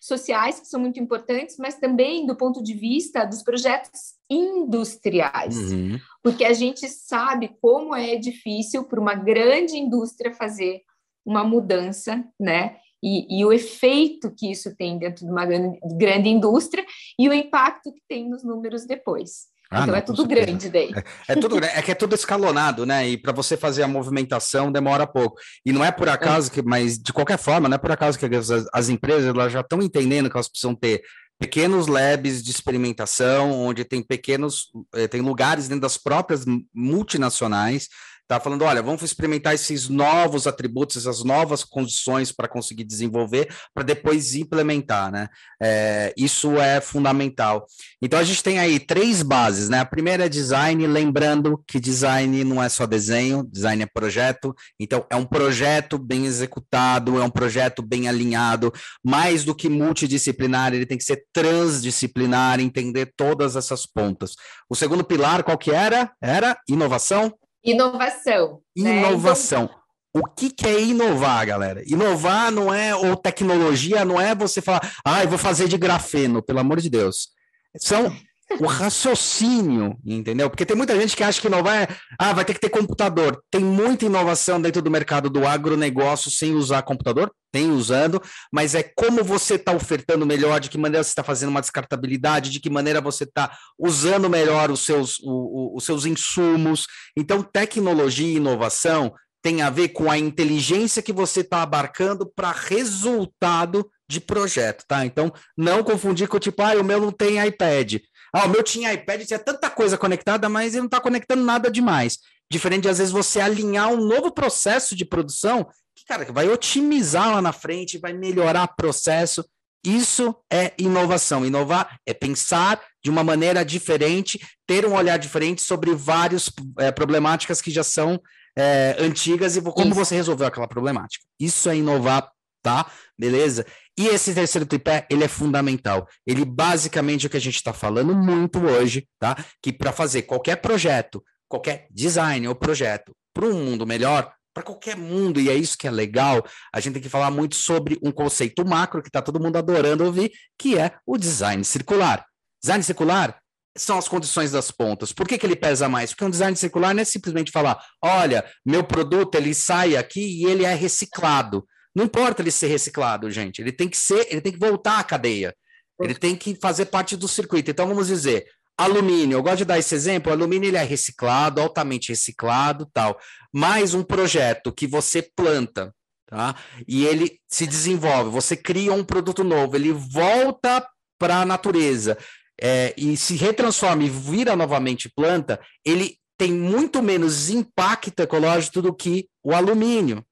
sociais, 0.00 0.60
que 0.60 0.66
são 0.66 0.78
muito 0.78 1.00
importantes, 1.00 1.56
mas 1.58 1.76
também 1.76 2.26
do 2.26 2.36
ponto 2.36 2.62
de 2.62 2.74
vista 2.74 3.24
dos 3.24 3.42
projetos 3.42 4.14
industriais, 4.28 5.56
uhum. 5.56 5.98
porque 6.22 6.44
a 6.44 6.52
gente 6.52 6.86
sabe 6.88 7.56
como 7.60 7.94
é 7.94 8.16
difícil 8.16 8.84
para 8.84 9.00
uma 9.00 9.14
grande 9.14 9.78
indústria 9.78 10.34
fazer 10.34 10.82
uma 11.24 11.42
mudança, 11.42 12.22
né? 12.38 12.76
E, 13.04 13.40
e, 13.40 13.44
o 13.44 13.52
efeito 13.52 14.30
que 14.34 14.50
isso 14.50 14.74
tem 14.74 14.98
dentro 14.98 15.26
de 15.26 15.30
uma 15.30 15.44
grande, 15.44 15.78
grande 15.98 16.30
indústria 16.30 16.82
e 17.18 17.28
o 17.28 17.34
impacto 17.34 17.92
que 17.92 18.00
tem 18.08 18.26
nos 18.26 18.42
números 18.42 18.86
depois. 18.86 19.52
Ah, 19.70 19.82
então 19.82 19.88
não, 19.88 19.96
é 19.96 20.00
tudo 20.00 20.26
grande 20.26 20.70
daí. 20.70 20.90
É, 21.28 21.32
é 21.32 21.36
tudo 21.36 21.62
é 21.62 21.82
que 21.82 21.90
é 21.90 21.94
tudo 21.94 22.14
escalonado, 22.14 22.86
né? 22.86 23.08
E 23.08 23.18
para 23.18 23.32
você 23.32 23.56
fazer 23.56 23.82
a 23.82 23.88
movimentação 23.88 24.72
demora 24.72 25.06
pouco. 25.06 25.36
E 25.66 25.72
não 25.72 25.84
é 25.84 25.90
por 25.90 26.08
acaso 26.08 26.50
que, 26.50 26.62
mas 26.62 26.98
de 26.98 27.12
qualquer 27.12 27.38
forma, 27.38 27.68
não 27.68 27.74
é 27.74 27.78
por 27.78 27.92
acaso 27.92 28.18
que 28.18 28.24
as, 28.24 28.50
as 28.72 28.88
empresas 28.88 29.26
elas 29.26 29.52
já 29.52 29.60
estão 29.60 29.82
entendendo 29.82 30.30
que 30.30 30.36
elas 30.36 30.48
precisam 30.48 30.74
ter 30.74 31.02
pequenos 31.38 31.88
labs 31.88 32.42
de 32.42 32.50
experimentação, 32.50 33.50
onde 33.50 33.84
tem 33.84 34.02
pequenos, 34.02 34.70
eh, 34.94 35.08
tem 35.08 35.20
lugares 35.20 35.68
dentro 35.68 35.82
das 35.82 35.98
próprias 35.98 36.44
multinacionais 36.72 37.88
tá 38.26 38.40
falando, 38.40 38.62
olha, 38.62 38.82
vamos 38.82 39.02
experimentar 39.02 39.54
esses 39.54 39.88
novos 39.88 40.46
atributos, 40.46 40.96
essas 40.96 41.22
novas 41.22 41.62
condições 41.62 42.32
para 42.32 42.48
conseguir 42.48 42.84
desenvolver, 42.84 43.54
para 43.74 43.84
depois 43.84 44.34
implementar, 44.34 45.12
né? 45.12 45.28
É, 45.62 46.12
isso 46.16 46.58
é 46.58 46.80
fundamental. 46.80 47.66
Então 48.00 48.18
a 48.18 48.24
gente 48.24 48.42
tem 48.42 48.58
aí 48.58 48.80
três 48.80 49.22
bases, 49.22 49.68
né? 49.68 49.80
A 49.80 49.84
primeira 49.84 50.26
é 50.26 50.28
design, 50.28 50.86
lembrando 50.86 51.62
que 51.66 51.78
design 51.78 52.42
não 52.44 52.62
é 52.62 52.68
só 52.68 52.86
desenho, 52.86 53.44
design 53.44 53.82
é 53.82 53.86
projeto. 53.86 54.54
Então 54.80 55.06
é 55.10 55.16
um 55.16 55.26
projeto 55.26 55.98
bem 55.98 56.24
executado, 56.24 57.20
é 57.20 57.24
um 57.24 57.30
projeto 57.30 57.82
bem 57.82 58.08
alinhado, 58.08 58.72
mais 59.04 59.44
do 59.44 59.54
que 59.54 59.68
multidisciplinar, 59.68 60.72
ele 60.72 60.86
tem 60.86 60.98
que 60.98 61.04
ser 61.04 61.24
transdisciplinar, 61.32 62.60
entender 62.60 63.12
todas 63.16 63.54
essas 63.54 63.86
pontas. 63.86 64.34
O 64.68 64.74
segundo 64.74 65.04
pilar 65.04 65.42
qual 65.42 65.58
que 65.58 65.70
era? 65.70 66.10
Era 66.22 66.56
inovação 66.68 67.34
Inovação. 67.64 68.60
Inovação. 68.76 69.62
Né? 69.62 69.68
Então... 69.70 69.84
O 70.16 70.22
que, 70.28 70.48
que 70.48 70.64
é 70.64 70.80
inovar, 70.80 71.44
galera? 71.44 71.82
Inovar 71.84 72.52
não 72.52 72.72
é, 72.72 72.94
ou 72.94 73.16
tecnologia, 73.16 74.04
não 74.04 74.20
é 74.20 74.32
você 74.32 74.62
falar, 74.62 74.80
ah, 75.04 75.24
eu 75.24 75.28
vou 75.28 75.36
fazer 75.36 75.66
de 75.66 75.76
grafeno, 75.76 76.40
pelo 76.40 76.60
amor 76.60 76.80
de 76.80 76.88
Deus. 76.88 77.30
São 77.76 78.14
o 78.60 78.66
raciocínio, 78.66 79.96
entendeu? 80.04 80.48
Porque 80.48 80.66
tem 80.66 80.76
muita 80.76 80.98
gente 80.98 81.16
que 81.16 81.24
acha 81.24 81.40
que 81.40 81.46
inovar 81.46 81.82
é, 81.82 81.88
ah, 82.18 82.32
vai 82.32 82.44
ter 82.44 82.54
que 82.54 82.60
ter 82.60 82.68
computador. 82.68 83.42
Tem 83.50 83.62
muita 83.62 84.04
inovação 84.04 84.60
dentro 84.60 84.82
do 84.82 84.90
mercado 84.90 85.30
do 85.30 85.46
agronegócio 85.46 86.30
sem 86.30 86.54
usar 86.54 86.82
computador, 86.82 87.32
tem 87.50 87.70
usando, 87.70 88.20
mas 88.52 88.74
é 88.74 88.82
como 88.82 89.24
você 89.24 89.54
está 89.54 89.72
ofertando 89.72 90.26
melhor, 90.26 90.60
de 90.60 90.68
que 90.68 90.78
maneira 90.78 91.02
você 91.02 91.10
está 91.10 91.24
fazendo 91.24 91.50
uma 91.50 91.60
descartabilidade, 91.60 92.50
de 92.50 92.60
que 92.60 92.70
maneira 92.70 93.00
você 93.00 93.24
está 93.24 93.56
usando 93.78 94.28
melhor 94.28 94.70
os 94.70 94.80
seus, 94.80 95.18
o, 95.20 95.30
o, 95.30 95.76
os 95.76 95.84
seus 95.84 96.04
insumos. 96.04 96.86
Então, 97.16 97.42
tecnologia 97.42 98.28
e 98.28 98.36
inovação 98.36 99.12
tem 99.42 99.60
a 99.60 99.68
ver 99.68 99.90
com 99.90 100.10
a 100.10 100.16
inteligência 100.16 101.02
que 101.02 101.12
você 101.12 101.40
está 101.40 101.62
abarcando 101.62 102.26
para 102.34 102.50
resultado 102.50 103.86
de 104.08 104.20
projeto, 104.20 104.84
tá? 104.86 105.04
Então, 105.04 105.32
não 105.56 105.82
confundir 105.82 106.28
com 106.28 106.38
tipo, 106.38 106.62
ah, 106.62 106.74
o 106.80 106.84
meu 106.84 107.00
não 107.00 107.12
tem 107.12 107.44
iPad. 107.46 107.96
Ah, 108.34 108.46
o 108.46 108.48
meu 108.48 108.64
tinha 108.64 108.92
iPad, 108.92 109.22
tinha 109.22 109.38
tanta 109.38 109.70
coisa 109.70 109.96
conectada, 109.96 110.48
mas 110.48 110.74
ele 110.74 110.80
não 110.80 110.86
está 110.86 111.00
conectando 111.00 111.44
nada 111.44 111.70
demais. 111.70 112.18
Diferente 112.50 112.82
de, 112.82 112.88
às 112.88 112.98
vezes, 112.98 113.12
você 113.12 113.40
alinhar 113.40 113.92
um 113.92 113.96
novo 113.96 114.32
processo 114.32 114.96
de 114.96 115.04
produção 115.04 115.64
que, 115.96 116.04
cara, 116.04 116.24
vai 116.32 116.48
otimizar 116.48 117.30
lá 117.30 117.40
na 117.40 117.52
frente, 117.52 117.96
vai 117.96 118.12
melhorar 118.12 118.64
o 118.64 118.76
processo. 118.76 119.44
Isso 119.86 120.34
é 120.52 120.72
inovação. 120.76 121.46
Inovar 121.46 121.96
é 122.04 122.12
pensar 122.12 122.82
de 123.04 123.08
uma 123.08 123.22
maneira 123.22 123.64
diferente, 123.64 124.40
ter 124.66 124.84
um 124.84 124.94
olhar 124.94 125.16
diferente 125.16 125.62
sobre 125.62 125.94
várias 125.94 126.50
é, 126.80 126.90
problemáticas 126.90 127.60
que 127.60 127.70
já 127.70 127.84
são 127.84 128.20
é, 128.58 128.96
antigas 128.98 129.56
e 129.56 129.62
como 129.62 129.90
Isso. 129.90 129.94
você 129.94 130.16
resolveu 130.16 130.48
aquela 130.48 130.66
problemática. 130.66 131.24
Isso 131.38 131.68
é 131.68 131.76
inovar, 131.76 132.28
tá? 132.62 132.90
Beleza? 133.16 133.64
E 133.96 134.08
esse 134.08 134.34
terceiro 134.34 134.66
tripé, 134.66 135.06
ele 135.08 135.24
é 135.24 135.28
fundamental. 135.28 136.08
Ele 136.26 136.44
basicamente 136.44 137.24
é 137.24 137.28
o 137.28 137.30
que 137.30 137.36
a 137.36 137.40
gente 137.40 137.56
está 137.56 137.72
falando 137.72 138.14
muito 138.14 138.58
hoje, 138.58 139.06
tá? 139.18 139.36
Que 139.62 139.72
para 139.72 139.92
fazer 139.92 140.22
qualquer 140.22 140.56
projeto, 140.56 141.22
qualquer 141.48 141.86
design 141.90 142.48
ou 142.48 142.54
projeto 142.54 143.12
para 143.32 143.46
um 143.46 143.64
mundo 143.64 143.86
melhor, 143.86 144.32
para 144.54 144.62
qualquer 144.62 144.96
mundo, 144.96 145.40
e 145.40 145.50
é 145.50 145.54
isso 145.54 145.76
que 145.76 145.86
é 145.86 145.90
legal, 145.90 146.44
a 146.72 146.78
gente 146.78 146.94
tem 146.94 147.02
que 147.02 147.08
falar 147.08 147.30
muito 147.30 147.56
sobre 147.56 147.98
um 148.02 148.12
conceito 148.12 148.64
macro 148.64 149.02
que 149.02 149.08
está 149.08 149.20
todo 149.20 149.40
mundo 149.40 149.56
adorando 149.56 150.04
ouvir, 150.04 150.30
que 150.56 150.78
é 150.78 150.92
o 151.04 151.18
design 151.18 151.64
circular. 151.64 152.24
Design 152.62 152.82
circular 152.82 153.36
são 153.76 153.98
as 153.98 154.06
condições 154.06 154.52
das 154.52 154.70
pontas. 154.70 155.12
Por 155.12 155.26
que, 155.26 155.36
que 155.36 155.44
ele 155.44 155.56
pesa 155.56 155.88
mais? 155.88 156.10
Porque 156.10 156.24
um 156.24 156.30
design 156.30 156.56
circular 156.56 156.94
não 156.94 157.02
é 157.02 157.04
simplesmente 157.04 157.50
falar, 157.50 157.82
olha, 158.02 158.44
meu 158.64 158.84
produto 158.84 159.34
ele 159.34 159.52
sai 159.52 159.96
aqui 159.96 160.20
e 160.20 160.46
ele 160.46 160.64
é 160.64 160.72
reciclado. 160.72 161.66
Não 161.94 162.04
importa 162.04 162.42
ele 162.42 162.50
ser 162.50 162.66
reciclado, 162.66 163.30
gente. 163.30 163.60
Ele 163.60 163.72
tem 163.72 163.88
que 163.88 163.96
ser, 163.96 164.26
ele 164.30 164.40
tem 164.40 164.52
que 164.52 164.58
voltar 164.58 164.98
à 164.98 165.04
cadeia. 165.04 165.54
Ele 166.00 166.14
tem 166.14 166.34
que 166.34 166.56
fazer 166.60 166.86
parte 166.86 167.16
do 167.16 167.28
circuito. 167.28 167.70
Então 167.70 167.86
vamos 167.86 168.08
dizer, 168.08 168.46
alumínio. 168.76 169.36
Eu 169.36 169.42
gosto 169.42 169.58
de 169.58 169.64
dar 169.64 169.78
esse 169.78 169.94
exemplo. 169.94 170.30
O 170.30 170.34
alumínio 170.34 170.68
ele 170.68 170.76
é 170.76 170.82
reciclado, 170.82 171.60
altamente 171.60 172.08
reciclado, 172.10 172.88
tal. 172.92 173.18
Mais 173.52 173.94
um 173.94 174.02
projeto 174.02 174.72
que 174.72 174.86
você 174.86 175.22
planta, 175.22 175.94
tá? 176.26 176.56
E 176.86 177.06
ele 177.06 177.38
se 177.48 177.66
desenvolve. 177.66 178.30
Você 178.30 178.56
cria 178.56 178.92
um 178.92 179.04
produto 179.04 179.44
novo. 179.44 179.76
Ele 179.76 179.92
volta 179.92 180.84
para 181.18 181.40
a 181.42 181.46
natureza 181.46 182.18
é, 182.60 182.92
e 182.96 183.16
se 183.16 183.36
retransforma 183.36 184.02
e 184.02 184.10
vira 184.10 184.56
novamente 184.56 185.08
planta. 185.08 185.60
Ele 185.84 186.18
tem 186.36 186.52
muito 186.52 187.00
menos 187.02 187.48
impacto 187.50 188.20
ecológico 188.20 188.82
do 188.82 188.92
que 188.92 189.28
o 189.42 189.54
alumínio. 189.54 190.24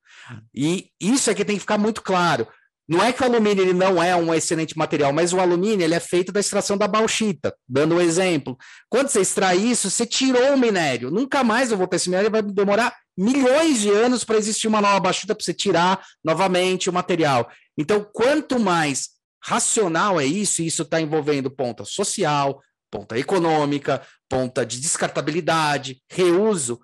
E 0.54 0.90
isso 1.00 1.30
aqui 1.30 1.44
tem 1.44 1.56
que 1.56 1.60
ficar 1.60 1.78
muito 1.78 2.02
claro. 2.02 2.46
Não 2.88 3.02
é 3.02 3.12
que 3.12 3.22
o 3.22 3.26
alumínio 3.26 3.62
ele 3.62 3.72
não 3.72 4.02
é 4.02 4.14
um 4.14 4.34
excelente 4.34 4.76
material, 4.76 5.12
mas 5.12 5.32
o 5.32 5.40
alumínio 5.40 5.84
ele 5.84 5.94
é 5.94 6.00
feito 6.00 6.32
da 6.32 6.40
extração 6.40 6.76
da 6.76 6.88
bauxita. 6.88 7.54
Dando 7.68 7.94
um 7.94 8.00
exemplo. 8.00 8.58
Quando 8.88 9.08
você 9.08 9.20
extrai 9.20 9.56
isso, 9.56 9.90
você 9.90 10.04
tirou 10.04 10.54
o 10.54 10.58
minério. 10.58 11.10
Nunca 11.10 11.44
mais 11.44 11.70
eu 11.70 11.78
vou 11.78 11.86
ter 11.86 11.96
esse 11.96 12.10
minério, 12.10 12.30
vai 12.30 12.42
demorar 12.42 12.94
milhões 13.16 13.80
de 13.80 13.90
anos 13.90 14.24
para 14.24 14.36
existir 14.36 14.68
uma 14.68 14.80
nova 14.80 15.00
bauxita 15.00 15.34
para 15.34 15.44
você 15.44 15.54
tirar 15.54 16.04
novamente 16.24 16.90
o 16.90 16.92
material. 16.92 17.48
Então, 17.78 18.06
quanto 18.12 18.58
mais 18.58 19.10
racional 19.42 20.20
é 20.20 20.26
isso, 20.26 20.62
e 20.62 20.66
isso 20.66 20.82
está 20.82 21.00
envolvendo 21.00 21.50
ponta 21.50 21.84
social, 21.84 22.60
ponta 22.90 23.18
econômica, 23.18 24.02
ponta 24.28 24.64
de 24.66 24.80
descartabilidade, 24.80 26.02
reuso, 26.10 26.80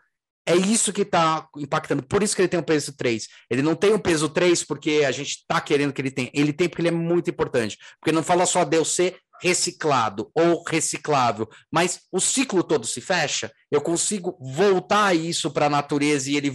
é 0.49 0.57
isso 0.57 0.95
que 0.95 1.03
está 1.03 1.47
impactando. 1.59 2.03
Por 2.03 2.23
isso 2.23 2.35
que 2.35 2.41
ele 2.41 2.49
tem 2.49 2.59
um 2.59 2.63
peso 2.63 2.97
3. 2.97 3.29
Ele 3.51 3.61
não 3.61 3.75
tem 3.75 3.93
um 3.93 3.99
peso 3.99 4.31
3 4.31 4.65
porque 4.65 5.05
a 5.07 5.13
gente 5.13 5.33
está 5.33 5.61
querendo 5.61 5.93
que 5.93 6.01
ele 6.01 6.11
tenha. 6.11 6.31
Ele 6.33 6.55
tem 6.55 6.69
porque 6.69 6.81
ele 6.81 6.89
é 6.89 6.93
muito 6.93 7.29
importante. 7.29 7.77
Porque 8.01 8.13
não 8.13 8.23
fala 8.23 8.47
só 8.47 8.65
de 8.65 8.79
eu 8.79 8.85
ser 8.85 9.19
reciclado 9.43 10.31
ou 10.35 10.65
reciclável, 10.67 11.49
mas 11.71 12.01
o 12.11 12.19
ciclo 12.19 12.63
todo 12.63 12.87
se 12.87 13.01
fecha. 13.01 13.53
Eu 13.71 13.81
consigo 13.81 14.37
voltar 14.41 15.15
isso 15.15 15.51
para 15.51 15.67
a 15.67 15.71
natureza 15.71 16.31
e 16.31 16.37
ele 16.37 16.53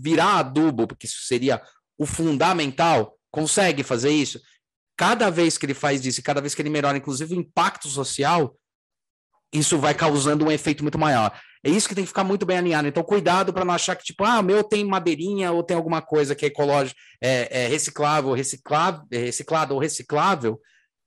virar 0.00 0.38
adubo, 0.38 0.86
porque 0.86 1.06
isso 1.06 1.20
seria 1.26 1.62
o 1.98 2.06
fundamental. 2.06 3.16
Consegue 3.30 3.82
fazer 3.82 4.10
isso? 4.10 4.40
Cada 4.96 5.30
vez 5.30 5.58
que 5.58 5.66
ele 5.66 5.74
faz 5.74 6.04
isso, 6.06 6.22
cada 6.22 6.40
vez 6.40 6.54
que 6.54 6.62
ele 6.62 6.70
melhora, 6.70 6.96
inclusive 6.96 7.34
o 7.34 7.38
impacto 7.38 7.86
social, 7.86 8.56
isso 9.52 9.78
vai 9.78 9.94
causando 9.94 10.46
um 10.46 10.50
efeito 10.50 10.82
muito 10.82 10.98
maior. 10.98 11.38
É 11.66 11.68
isso 11.68 11.88
que 11.88 11.96
tem 11.96 12.04
que 12.04 12.08
ficar 12.08 12.22
muito 12.22 12.46
bem 12.46 12.58
alinhado. 12.58 12.86
Então, 12.86 13.02
cuidado 13.02 13.52
para 13.52 13.64
não 13.64 13.74
achar 13.74 13.96
que, 13.96 14.04
tipo, 14.04 14.22
ah, 14.22 14.38
o 14.38 14.42
meu 14.42 14.62
tem 14.62 14.84
madeirinha 14.84 15.50
ou 15.50 15.64
tem 15.64 15.76
alguma 15.76 16.00
coisa 16.00 16.32
que 16.32 16.44
é 16.44 16.48
ecológica, 16.48 16.96
é, 17.20 17.64
é 17.64 17.66
reciclável, 17.66 18.32
reciclável, 18.34 19.02
é 19.10 19.18
reciclado 19.18 19.74
ou 19.74 19.80
reciclável, 19.80 20.60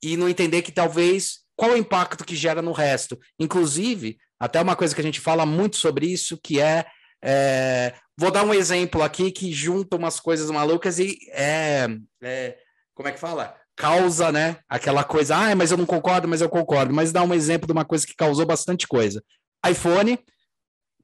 e 0.03 0.17
não 0.17 0.27
entender 0.27 0.61
que 0.61 0.73
talvez 0.73 1.39
qual 1.55 1.71
o 1.71 1.77
impacto 1.77 2.25
que 2.25 2.35
gera 2.35 2.61
no 2.61 2.73
resto. 2.73 3.17
Inclusive, 3.39 4.17
até 4.37 4.61
uma 4.61 4.75
coisa 4.75 4.93
que 4.93 4.99
a 4.99 5.03
gente 5.03 5.21
fala 5.21 5.45
muito 5.45 5.77
sobre 5.77 6.07
isso, 6.07 6.37
que 6.43 6.59
é, 6.59 6.85
é 7.23 7.93
vou 8.17 8.29
dar 8.29 8.43
um 8.43 8.53
exemplo 8.53 9.01
aqui 9.01 9.31
que 9.31 9.53
junta 9.53 9.95
umas 9.95 10.19
coisas 10.19 10.51
malucas 10.51 10.99
e 10.99 11.17
é, 11.31 11.87
é 12.21 12.57
como 12.93 13.07
é 13.07 13.13
que 13.13 13.19
fala? 13.19 13.55
Causa, 13.77 14.29
né? 14.29 14.57
Aquela 14.67 15.05
coisa, 15.05 15.37
ah, 15.37 15.55
mas 15.55 15.71
eu 15.71 15.77
não 15.77 15.85
concordo, 15.85 16.27
mas 16.27 16.41
eu 16.41 16.49
concordo. 16.49 16.93
Mas 16.93 17.13
dá 17.13 17.23
um 17.23 17.33
exemplo 17.33 17.65
de 17.65 17.71
uma 17.71 17.85
coisa 17.85 18.05
que 18.05 18.13
causou 18.13 18.45
bastante 18.45 18.85
coisa. 18.85 19.23
iPhone 19.65 20.19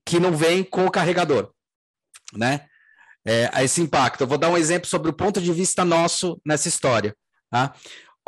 que 0.06 0.20
não 0.20 0.36
vem 0.36 0.64
com 0.64 0.86
o 0.86 0.92
carregador, 0.92 1.52
né? 2.34 2.68
É, 3.28 3.50
esse 3.64 3.82
impacto. 3.82 4.22
Eu 4.22 4.28
vou 4.28 4.38
dar 4.38 4.50
um 4.50 4.58
exemplo 4.58 4.88
sobre 4.88 5.10
o 5.10 5.14
ponto 5.14 5.42
de 5.42 5.52
vista 5.52 5.84
nosso 5.84 6.40
nessa 6.46 6.68
história. 6.68 7.16
Tá? 7.50 7.74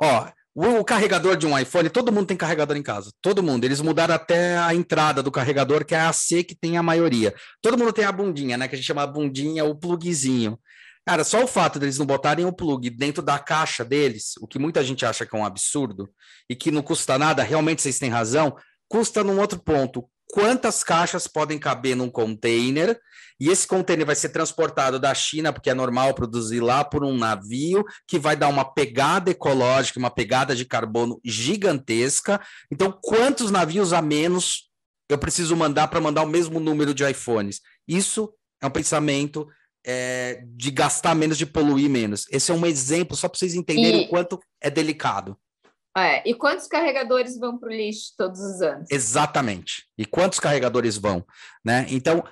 Ó, 0.01 0.27
o, 0.55 0.79
o, 0.79 0.83
carregador 0.83 1.37
de 1.37 1.45
um 1.45 1.57
iPhone, 1.57 1.87
todo 1.87 2.11
mundo 2.11 2.25
tem 2.25 2.35
carregador 2.35 2.75
em 2.75 2.81
casa. 2.81 3.11
Todo 3.21 3.43
mundo. 3.43 3.63
Eles 3.63 3.79
mudaram 3.79 4.15
até 4.15 4.57
a 4.57 4.73
entrada 4.73 5.21
do 5.21 5.31
carregador, 5.31 5.85
que 5.85 5.93
é 5.93 5.99
a 5.99 6.11
C 6.11 6.43
que 6.43 6.55
tem 6.55 6.77
a 6.77 6.83
maioria. 6.83 7.35
Todo 7.61 7.77
mundo 7.77 7.93
tem 7.93 8.05
a 8.05 8.11
bundinha, 8.11 8.57
né? 8.57 8.67
Que 8.67 8.73
a 8.73 8.77
gente 8.77 8.87
chama 8.87 9.03
a 9.03 9.07
bundinha, 9.07 9.63
o 9.63 9.75
plugzinho. 9.75 10.59
Cara, 11.05 11.23
só 11.23 11.43
o 11.43 11.47
fato 11.47 11.79
deles 11.79 11.99
não 11.99 12.05
botarem 12.05 12.43
o 12.43 12.51
plug 12.51 12.89
dentro 12.89 13.21
da 13.21 13.39
caixa 13.39 13.85
deles, 13.85 14.33
o 14.41 14.47
que 14.47 14.59
muita 14.59 14.83
gente 14.83 15.05
acha 15.05 15.25
que 15.25 15.33
é 15.33 15.39
um 15.39 15.45
absurdo 15.45 16.09
e 16.49 16.55
que 16.55 16.69
não 16.69 16.81
custa 16.81 17.17
nada, 17.17 17.43
realmente 17.43 17.81
vocês 17.81 17.97
têm 17.97 18.09
razão, 18.09 18.57
custa 18.89 19.23
num 19.23 19.39
outro 19.39 19.57
ponto 19.57 20.03
quantas 20.27 20.83
caixas 20.83 21.27
podem 21.27 21.57
caber 21.57 21.95
num 21.95 22.09
container, 22.09 22.99
e 23.39 23.49
esse 23.49 23.67
container 23.67 24.05
vai 24.05 24.15
ser 24.15 24.29
transportado 24.29 24.99
da 24.99 25.13
China, 25.13 25.53
porque 25.53 25.69
é 25.69 25.73
normal 25.73 26.13
produzir 26.13 26.59
lá 26.59 26.83
por 26.83 27.03
um 27.03 27.15
navio, 27.15 27.85
que 28.07 28.17
vai 28.17 28.35
dar 28.35 28.47
uma 28.47 28.65
pegada 28.65 29.29
ecológica, 29.29 29.99
uma 29.99 30.09
pegada 30.09 30.55
de 30.55 30.65
carbono 30.65 31.19
gigantesca. 31.23 32.41
Então, 32.71 32.91
quantos 33.01 33.51
navios 33.51 33.93
a 33.93 34.01
menos 34.01 34.69
eu 35.07 35.17
preciso 35.17 35.55
mandar 35.55 35.87
para 35.87 36.01
mandar 36.01 36.23
o 36.23 36.27
mesmo 36.27 36.59
número 36.59 36.93
de 36.93 37.07
iPhones? 37.07 37.61
Isso 37.87 38.33
é 38.61 38.65
um 38.65 38.71
pensamento 38.71 39.47
é, 39.85 40.43
de 40.55 40.71
gastar 40.71 41.13
menos, 41.13 41.37
de 41.37 41.45
poluir 41.45 41.89
menos. 41.89 42.25
Esse 42.31 42.51
é 42.51 42.53
um 42.53 42.65
exemplo, 42.65 43.15
só 43.15 43.29
para 43.29 43.37
vocês 43.37 43.53
entenderem 43.53 44.01
e... 44.01 44.05
o 44.05 44.09
quanto 44.09 44.39
é 44.59 44.69
delicado. 44.69 45.37
É, 45.97 46.21
e 46.29 46.33
quantos 46.33 46.67
carregadores 46.67 47.39
vão 47.39 47.57
para 47.57 47.69
o 47.69 47.71
lixo 47.71 48.13
todos 48.17 48.39
os 48.39 48.61
anos? 48.61 48.87
Exatamente. 48.91 49.85
E 49.97 50.05
quantos 50.05 50.39
carregadores 50.39 50.97
vão, 50.97 51.25
né? 51.65 51.87
Então, 51.89 52.23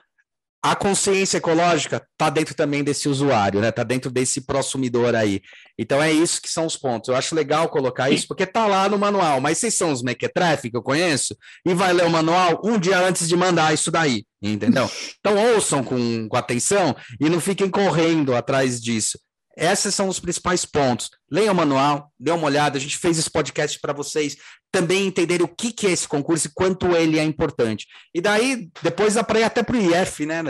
a 0.65 0.75
consciência 0.75 1.37
ecológica 1.37 2.03
está 2.11 2.27
dentro 2.27 2.55
também 2.55 2.83
desse 2.83 3.07
usuário, 3.07 3.61
né? 3.61 3.69
Está 3.69 3.83
dentro 3.83 4.09
desse 4.09 4.41
prosumidor 4.41 5.13
aí. 5.13 5.39
Então 5.77 6.01
é 6.01 6.11
isso 6.11 6.41
que 6.41 6.49
são 6.49 6.65
os 6.65 6.75
pontos. 6.75 7.09
Eu 7.09 7.15
acho 7.15 7.35
legal 7.35 7.69
colocar 7.69 8.09
isso 8.09 8.27
porque 8.27 8.47
tá 8.47 8.65
lá 8.65 8.89
no 8.89 8.97
manual. 8.97 9.39
Mas 9.39 9.59
vocês 9.59 9.75
são 9.75 9.91
os 9.91 10.01
mequetrefe 10.01 10.71
que 10.71 10.77
eu 10.77 10.81
conheço 10.81 11.37
e 11.63 11.75
vai 11.75 11.93
ler 11.93 12.05
o 12.05 12.09
manual 12.09 12.59
um 12.63 12.79
dia 12.79 12.97
antes 12.99 13.27
de 13.27 13.35
mandar 13.35 13.75
isso 13.75 13.91
daí, 13.91 14.25
entendeu? 14.41 14.89
Então 15.19 15.37
ouçam 15.53 15.83
com, 15.83 16.27
com 16.27 16.35
atenção 16.35 16.95
e 17.21 17.29
não 17.29 17.39
fiquem 17.39 17.69
correndo 17.69 18.35
atrás 18.35 18.81
disso. 18.81 19.19
Esses 19.55 19.95
são 19.95 20.09
os 20.09 20.19
principais 20.19 20.65
pontos. 20.65 21.09
Leiam 21.31 21.53
o 21.53 21.57
manual, 21.57 22.11
dê 22.19 22.31
uma 22.31 22.47
olhada. 22.47 22.77
A 22.77 22.81
gente 22.81 22.97
fez 22.97 23.17
esse 23.17 23.29
podcast 23.29 23.79
para 23.79 23.93
vocês 23.93 24.37
também 24.71 25.07
entenderem 25.07 25.45
o 25.45 25.55
que, 25.55 25.71
que 25.71 25.87
é 25.87 25.91
esse 25.91 26.07
concurso 26.07 26.47
e 26.47 26.51
quanto 26.53 26.95
ele 26.95 27.17
é 27.17 27.23
importante. 27.23 27.87
E 28.13 28.19
daí, 28.19 28.69
depois 28.83 29.13
dá 29.13 29.23
para 29.23 29.39
ir 29.39 29.43
até 29.43 29.63
para 29.63 29.77
o 29.77 29.79
IF, 29.79 30.25
né? 30.25 30.43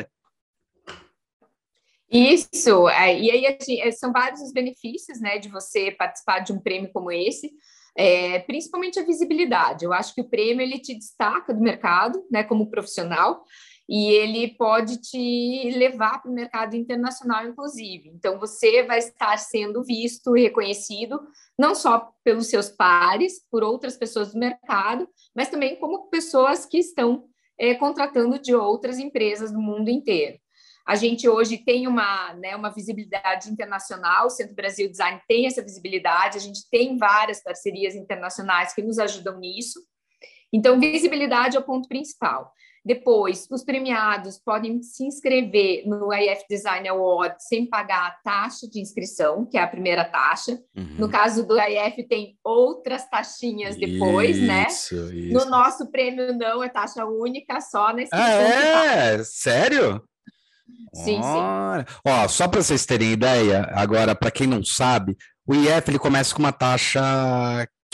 Isso, 2.09 2.87
é, 2.87 3.19
e 3.19 3.31
aí 3.31 3.57
é, 3.79 3.91
são 3.91 4.11
vários 4.11 4.41
os 4.41 4.53
benefícios 4.53 5.19
né, 5.19 5.37
de 5.37 5.49
você 5.49 5.91
participar 5.91 6.39
de 6.39 6.53
um 6.53 6.59
prêmio 6.59 6.91
como 6.93 7.11
esse, 7.11 7.51
é, 7.97 8.39
principalmente 8.39 8.99
a 8.99 9.05
visibilidade. 9.05 9.85
Eu 9.85 9.91
acho 9.91 10.13
que 10.13 10.21
o 10.21 10.29
prêmio 10.29 10.61
ele 10.61 10.79
te 10.79 10.93
destaca 10.95 11.53
do 11.53 11.61
mercado 11.61 12.23
né, 12.31 12.43
como 12.43 12.69
profissional, 12.69 13.43
e 13.87 14.07
ele 14.07 14.55
pode 14.55 14.97
te 14.97 15.71
levar 15.75 16.21
para 16.21 16.31
o 16.31 16.33
mercado 16.33 16.75
internacional, 16.75 17.45
inclusive. 17.45 18.09
Então, 18.09 18.39
você 18.39 18.83
vai 18.83 18.97
estar 18.99 19.37
sendo 19.37 19.83
visto 19.83 20.35
e 20.35 20.43
reconhecido, 20.43 21.19
não 21.57 21.75
só 21.75 22.11
pelos 22.23 22.47
seus 22.47 22.69
pares, 22.69 23.45
por 23.49 23.63
outras 23.63 23.95
pessoas 23.95 24.33
do 24.33 24.39
mercado, 24.39 25.07
mas 25.35 25.49
também 25.49 25.75
como 25.75 26.09
pessoas 26.09 26.65
que 26.65 26.79
estão 26.79 27.25
é, 27.59 27.75
contratando 27.75 28.39
de 28.39 28.55
outras 28.55 28.97
empresas 28.97 29.51
do 29.51 29.59
mundo 29.59 29.89
inteiro. 29.89 30.39
A 30.87 30.95
gente 30.95 31.27
hoje 31.27 31.57
tem 31.57 31.87
uma, 31.87 32.33
né, 32.35 32.55
uma 32.55 32.69
visibilidade 32.69 33.49
internacional, 33.49 34.27
o 34.27 34.29
Centro 34.29 34.53
Brasil 34.53 34.87
Design 34.87 35.19
tem 35.27 35.47
essa 35.47 35.63
visibilidade, 35.63 36.37
a 36.37 36.41
gente 36.41 36.69
tem 36.69 36.95
várias 36.95 37.41
parcerias 37.41 37.95
internacionais 37.95 38.73
que 38.73 38.83
nos 38.83 38.99
ajudam 38.99 39.39
nisso. 39.39 39.79
Então, 40.53 40.79
visibilidade 40.79 41.57
é 41.57 41.59
o 41.59 41.63
ponto 41.63 41.87
principal. 41.87 42.51
Depois, 42.85 43.47
os 43.49 43.63
premiados 43.63 44.37
podem 44.37 44.79
se 44.83 45.03
inscrever 45.03 45.87
no 45.87 46.13
IF 46.13 46.45
Design 46.47 46.87
Award 46.87 47.35
sem 47.39 47.65
pagar 47.65 48.07
a 48.07 48.11
taxa 48.23 48.69
de 48.69 48.79
inscrição, 48.79 49.43
que 49.43 49.57
é 49.57 49.63
a 49.63 49.67
primeira 49.67 50.05
taxa. 50.05 50.59
Uhum. 50.77 50.95
No 50.99 51.09
caso 51.09 51.47
do 51.47 51.57
IF, 51.59 52.07
tem 52.07 52.37
outras 52.43 53.09
taxinhas 53.09 53.75
depois, 53.75 54.39
né? 54.39 54.67
isso, 54.69 54.95
né? 54.95 55.15
Isso. 55.15 55.33
No 55.33 55.45
nosso 55.45 55.89
prêmio, 55.89 56.37
não, 56.37 56.63
é 56.63 56.69
taxa 56.69 57.03
única, 57.05 57.59
só 57.59 57.91
na 57.91 58.03
inscrição. 58.03 58.27
Ah, 58.27 58.85
é? 58.85 59.23
Sério? 59.23 60.03
Sim, 60.93 61.21
sim. 61.21 61.99
Ó, 62.05 62.27
só 62.27 62.47
para 62.47 62.61
vocês 62.61 62.85
terem 62.85 63.11
ideia, 63.11 63.67
agora, 63.73 64.13
para 64.13 64.29
quem 64.29 64.45
não 64.45 64.63
sabe, 64.63 65.17
o 65.47 65.55
IF 65.55 65.89
ele 65.89 65.99
começa 65.99 66.33
com 66.35 66.39
uma 66.39 66.53
taxa 66.53 67.01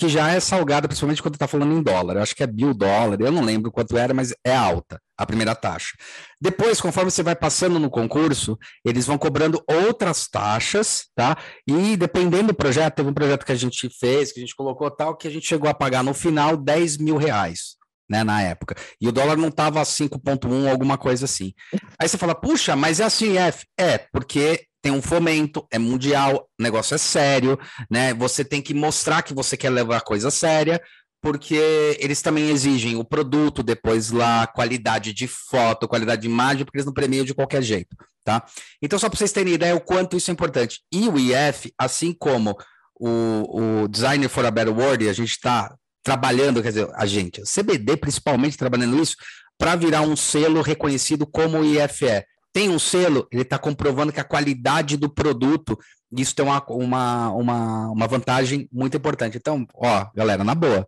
que 0.01 0.09
já 0.09 0.31
é 0.31 0.39
salgada, 0.39 0.87
principalmente 0.87 1.21
quando 1.21 1.35
está 1.35 1.47
falando 1.47 1.73
em 1.73 1.83
dólar. 1.83 2.15
Eu 2.15 2.23
acho 2.23 2.35
que 2.35 2.41
é 2.41 2.47
mil 2.47 2.73
dólar, 2.73 3.21
eu 3.21 3.31
não 3.31 3.43
lembro 3.43 3.71
quanto 3.71 3.95
era, 3.95 4.15
mas 4.15 4.33
é 4.43 4.55
alta 4.55 4.99
a 5.15 5.27
primeira 5.27 5.53
taxa. 5.53 5.95
Depois, 6.41 6.81
conforme 6.81 7.11
você 7.11 7.21
vai 7.21 7.35
passando 7.35 7.77
no 7.77 7.87
concurso, 7.87 8.57
eles 8.83 9.05
vão 9.05 9.15
cobrando 9.19 9.63
outras 9.67 10.27
taxas, 10.27 11.05
tá? 11.15 11.37
E 11.67 11.95
dependendo 11.95 12.47
do 12.47 12.55
projeto, 12.55 12.95
teve 12.95 13.09
um 13.09 13.13
projeto 13.13 13.45
que 13.45 13.51
a 13.51 13.55
gente 13.55 13.87
fez, 13.99 14.31
que 14.31 14.39
a 14.39 14.41
gente 14.41 14.55
colocou 14.55 14.89
tal, 14.89 15.15
que 15.15 15.27
a 15.27 15.31
gente 15.31 15.45
chegou 15.45 15.69
a 15.69 15.73
pagar 15.75 16.03
no 16.03 16.15
final 16.15 16.57
10 16.57 16.97
mil 16.97 17.17
reais. 17.17 17.79
Né, 18.09 18.25
na 18.25 18.41
época. 18.41 18.75
E 18.99 19.07
o 19.07 19.11
dólar 19.11 19.37
não 19.37 19.47
estava 19.47 19.81
5,1, 19.83 20.69
alguma 20.69 20.97
coisa 20.97 21.23
assim. 21.23 21.53
Aí 21.97 22.09
você 22.09 22.17
fala, 22.17 22.35
puxa, 22.35 22.75
mas 22.75 22.99
é 22.99 23.05
assim, 23.05 23.37
F. 23.37 23.65
É, 23.79 23.99
porque 24.11 24.65
tem 24.81 24.91
um 24.91 25.01
fomento, 25.01 25.65
é 25.71 25.77
mundial, 25.77 26.49
o 26.59 26.63
negócio 26.63 26.95
é 26.95 26.97
sério, 26.97 27.57
né? 27.89 28.13
Você 28.15 28.43
tem 28.43 28.61
que 28.61 28.73
mostrar 28.73 29.21
que 29.21 29.33
você 29.33 29.55
quer 29.55 29.69
levar 29.69 29.97
a 29.97 30.01
coisa 30.01 30.31
séria, 30.31 30.81
porque 31.21 31.97
eles 31.99 32.21
também 32.21 32.49
exigem 32.49 32.95
o 32.95 33.05
produto, 33.05 33.61
depois 33.61 34.09
lá, 34.09 34.47
qualidade 34.47 35.13
de 35.13 35.27
foto, 35.27 35.87
qualidade 35.87 36.23
de 36.23 36.27
imagem, 36.27 36.65
porque 36.65 36.77
eles 36.77 36.85
não 36.85 36.93
premiam 36.93 37.23
de 37.23 37.33
qualquer 37.33 37.61
jeito, 37.61 37.95
tá? 38.23 38.43
Então, 38.81 38.97
só 38.97 39.07
para 39.07 39.17
vocês 39.17 39.31
terem 39.31 39.53
ideia 39.53 39.75
o 39.75 39.81
quanto 39.81 40.17
isso 40.17 40.31
é 40.31 40.33
importante. 40.33 40.81
E 40.91 41.07
o 41.07 41.19
IF, 41.19 41.71
assim 41.77 42.11
como 42.11 42.57
o, 42.99 43.83
o 43.83 43.87
Designer 43.87 44.29
for 44.29 44.45
a 44.45 44.51
Better 44.51 44.75
World, 44.75 45.07
a 45.07 45.13
gente 45.13 45.29
está 45.31 45.75
trabalhando, 46.03 46.63
quer 46.63 46.69
dizer, 46.69 46.89
a 46.95 47.05
gente, 47.05 47.41
o 47.41 47.45
CBD 47.45 47.97
principalmente 47.97 48.57
trabalhando 48.57 48.99
isso, 48.99 49.15
para 49.59 49.75
virar 49.75 50.01
um 50.01 50.15
selo 50.15 50.63
reconhecido 50.63 51.27
como 51.27 51.59
o 51.59 51.65
IF 51.65 52.07
é 52.07 52.25
tem 52.53 52.69
um 52.69 52.79
selo, 52.79 53.27
ele 53.31 53.43
está 53.43 53.57
comprovando 53.57 54.11
que 54.11 54.19
a 54.19 54.25
qualidade 54.25 54.97
do 54.97 55.09
produto, 55.09 55.77
isso 56.11 56.35
tem 56.35 56.45
uma, 56.45 56.63
uma, 56.67 57.29
uma, 57.31 57.89
uma 57.91 58.07
vantagem 58.07 58.67
muito 58.71 58.97
importante. 58.97 59.37
Então, 59.37 59.65
ó, 59.73 60.09
galera, 60.13 60.43
na 60.43 60.53
boa. 60.53 60.87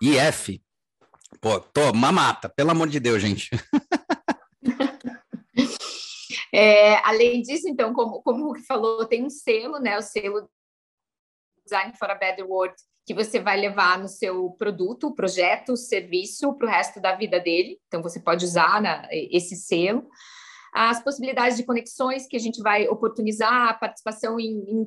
IF, 0.00 0.62
pô, 1.40 1.60
tô 1.60 1.92
mamata, 1.92 2.48
pelo 2.48 2.70
amor 2.70 2.88
de 2.88 3.00
Deus, 3.00 3.20
gente. 3.20 3.50
É, 6.52 6.96
além 7.06 7.42
disso, 7.42 7.68
então, 7.68 7.94
como, 7.94 8.20
como 8.22 8.42
o 8.42 8.46
Hulk 8.46 8.62
falou, 8.66 9.06
tem 9.06 9.24
um 9.24 9.30
selo, 9.30 9.78
né? 9.78 9.96
O 9.96 10.02
selo 10.02 10.50
Design 11.64 11.92
for 11.96 12.10
a 12.10 12.14
Better 12.16 12.44
World, 12.44 12.74
que 13.06 13.14
você 13.14 13.38
vai 13.38 13.60
levar 13.60 13.98
no 14.00 14.08
seu 14.08 14.50
produto, 14.58 15.14
projeto, 15.14 15.76
serviço 15.76 16.52
para 16.54 16.66
o 16.66 16.70
resto 16.70 17.00
da 17.00 17.14
vida 17.14 17.38
dele. 17.38 17.78
Então, 17.86 18.02
você 18.02 18.18
pode 18.18 18.44
usar 18.44 18.82
né, 18.82 19.06
esse 19.12 19.54
selo 19.54 20.08
as 20.72 21.02
possibilidades 21.02 21.56
de 21.56 21.64
conexões 21.64 22.26
que 22.26 22.36
a 22.36 22.40
gente 22.40 22.62
vai 22.62 22.88
oportunizar, 22.88 23.78
participação 23.80 24.38
em, 24.38 24.64
em, 24.68 24.86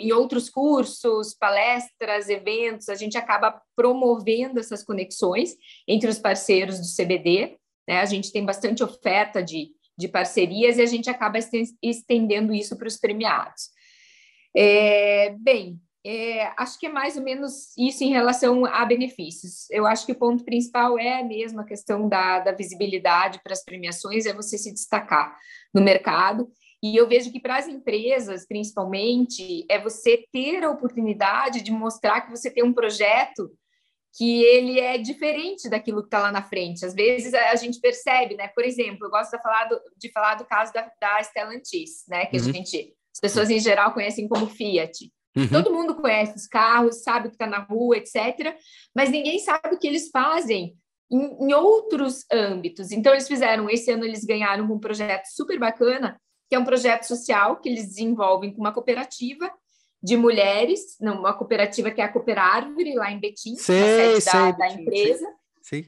em 0.00 0.12
outros 0.12 0.48
cursos, 0.48 1.34
palestras, 1.34 2.28
eventos, 2.28 2.88
a 2.88 2.94
gente 2.94 3.18
acaba 3.18 3.60
promovendo 3.74 4.60
essas 4.60 4.84
conexões 4.84 5.56
entre 5.86 6.08
os 6.08 6.18
parceiros 6.18 6.78
do 6.78 6.86
CBD. 6.86 7.58
Né? 7.88 8.00
A 8.00 8.06
gente 8.06 8.32
tem 8.32 8.44
bastante 8.44 8.82
oferta 8.82 9.42
de, 9.42 9.70
de 9.98 10.08
parcerias 10.08 10.78
e 10.78 10.82
a 10.82 10.86
gente 10.86 11.10
acaba 11.10 11.38
estendendo 11.82 12.54
isso 12.54 12.76
para 12.76 12.88
os 12.88 12.96
premiados. 12.96 13.70
É, 14.56 15.34
bem, 15.38 15.80
é, 16.06 16.52
acho 16.56 16.78
que 16.78 16.86
é 16.86 16.88
mais 16.88 17.16
ou 17.16 17.22
menos 17.22 17.76
isso 17.76 18.04
em 18.04 18.10
relação 18.10 18.64
a 18.64 18.84
benefícios. 18.84 19.68
Eu 19.70 19.86
acho 19.86 20.06
que 20.06 20.12
o 20.12 20.18
ponto 20.18 20.44
principal 20.44 20.96
é 20.98 21.22
mesmo 21.22 21.60
a 21.60 21.64
questão 21.64 22.08
da, 22.08 22.38
da 22.38 22.52
visibilidade 22.52 23.40
para 23.42 23.52
as 23.52 23.64
premiações, 23.64 24.24
é 24.24 24.32
você 24.32 24.56
se 24.56 24.72
destacar 24.72 25.36
no 25.74 25.82
mercado. 25.82 26.48
E 26.82 26.94
eu 26.94 27.08
vejo 27.08 27.32
que 27.32 27.40
para 27.40 27.56
as 27.56 27.66
empresas, 27.66 28.46
principalmente, 28.46 29.66
é 29.68 29.80
você 29.80 30.24
ter 30.32 30.62
a 30.62 30.70
oportunidade 30.70 31.60
de 31.60 31.72
mostrar 31.72 32.20
que 32.20 32.30
você 32.30 32.50
tem 32.50 32.62
um 32.62 32.72
projeto 32.72 33.50
que 34.16 34.42
ele 34.44 34.78
é 34.78 34.96
diferente 34.96 35.68
daquilo 35.68 36.02
que 36.02 36.06
está 36.06 36.20
lá 36.20 36.30
na 36.30 36.42
frente. 36.42 36.86
Às 36.86 36.94
vezes 36.94 37.34
a 37.34 37.54
gente 37.56 37.80
percebe, 37.80 38.36
né? 38.36 38.48
Por 38.48 38.64
exemplo, 38.64 39.06
eu 39.06 39.10
gosto 39.10 39.32
de 39.32 39.42
falar 39.42 39.64
do, 39.64 39.80
de 39.96 40.12
falar 40.12 40.36
do 40.36 40.46
caso 40.46 40.72
da, 40.72 40.90
da 41.00 41.20
Stellantis, 41.22 42.04
né? 42.08 42.26
Que 42.26 42.38
uhum. 42.38 42.48
a 42.48 42.52
gente, 42.52 42.94
as 43.12 43.20
pessoas 43.20 43.50
em 43.50 43.58
geral 43.58 43.92
conhecem 43.92 44.28
como 44.28 44.46
Fiat. 44.46 45.10
Uhum. 45.36 45.48
Todo 45.48 45.72
mundo 45.72 45.94
conhece 45.94 46.34
os 46.34 46.46
carros, 46.46 47.02
sabe 47.02 47.26
o 47.26 47.30
que 47.30 47.34
está 47.34 47.46
na 47.46 47.58
rua, 47.58 47.98
etc. 47.98 48.56
Mas 48.94 49.10
ninguém 49.10 49.38
sabe 49.38 49.74
o 49.74 49.78
que 49.78 49.86
eles 49.86 50.08
fazem 50.08 50.74
em, 51.10 51.46
em, 51.46 51.52
outros 51.52 52.24
âmbitos. 52.32 52.90
Então, 52.90 53.12
eles 53.12 53.28
fizeram, 53.28 53.68
esse 53.68 53.90
ano 53.90 54.04
eles 54.04 54.24
ganharam 54.24 54.64
um 54.64 54.78
projeto 54.78 55.26
super 55.26 55.58
bacana, 55.58 56.18
que 56.48 56.56
é 56.56 56.58
um 56.58 56.64
projeto 56.64 57.04
social 57.04 57.60
que 57.60 57.68
eles 57.68 57.86
desenvolvem 57.86 58.52
com 58.52 58.60
uma 58.60 58.72
cooperativa 58.72 59.50
de 60.02 60.16
mulheres, 60.16 60.96
uma 61.00 61.34
cooperativa 61.34 61.90
que 61.90 62.00
é 62.00 62.04
a 62.04 62.12
Cooper 62.12 62.38
Árvore, 62.38 62.94
lá 62.94 63.10
em 63.10 63.18
Betim, 63.18 63.56
sei, 63.56 64.20
sei, 64.20 64.32
da, 64.32 64.50
da, 64.52 64.68
empresa. 64.68 65.26
Sim. 65.62 65.84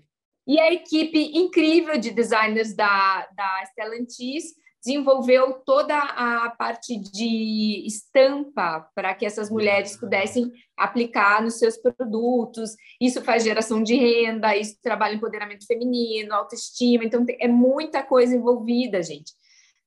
E 0.46 0.58
a 0.58 0.72
equipe 0.72 1.38
incrível 1.38 1.98
de 1.98 2.10
designers 2.10 2.74
da, 2.74 3.28
da 3.36 3.64
Stellantis 3.66 4.54
desenvolveu 4.84 5.54
toda 5.64 5.96
a 5.96 6.50
parte 6.50 6.96
de 6.96 7.84
estampa 7.86 8.88
para 8.94 9.14
que 9.14 9.26
essas 9.26 9.50
mulheres 9.50 9.96
pudessem 9.96 10.52
aplicar 10.76 11.42
nos 11.42 11.58
seus 11.58 11.76
produtos. 11.76 12.76
Isso 13.00 13.22
faz 13.22 13.44
geração 13.44 13.82
de 13.82 13.96
renda, 13.96 14.56
isso 14.56 14.78
trabalha 14.82 15.14
empoderamento 15.14 15.66
feminino, 15.66 16.34
autoestima. 16.34 17.04
Então, 17.04 17.24
é 17.40 17.48
muita 17.48 18.02
coisa 18.02 18.34
envolvida, 18.34 19.02
gente 19.02 19.32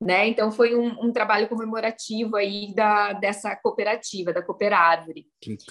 né? 0.01 0.27
Então 0.27 0.51
foi 0.51 0.75
um, 0.75 0.87
um, 1.05 1.11
trabalho 1.11 1.47
comemorativo 1.47 2.35
aí 2.35 2.73
da, 2.73 3.13
dessa 3.13 3.55
cooperativa, 3.55 4.33
da 4.33 4.41
Cooperárvore. 4.41 5.27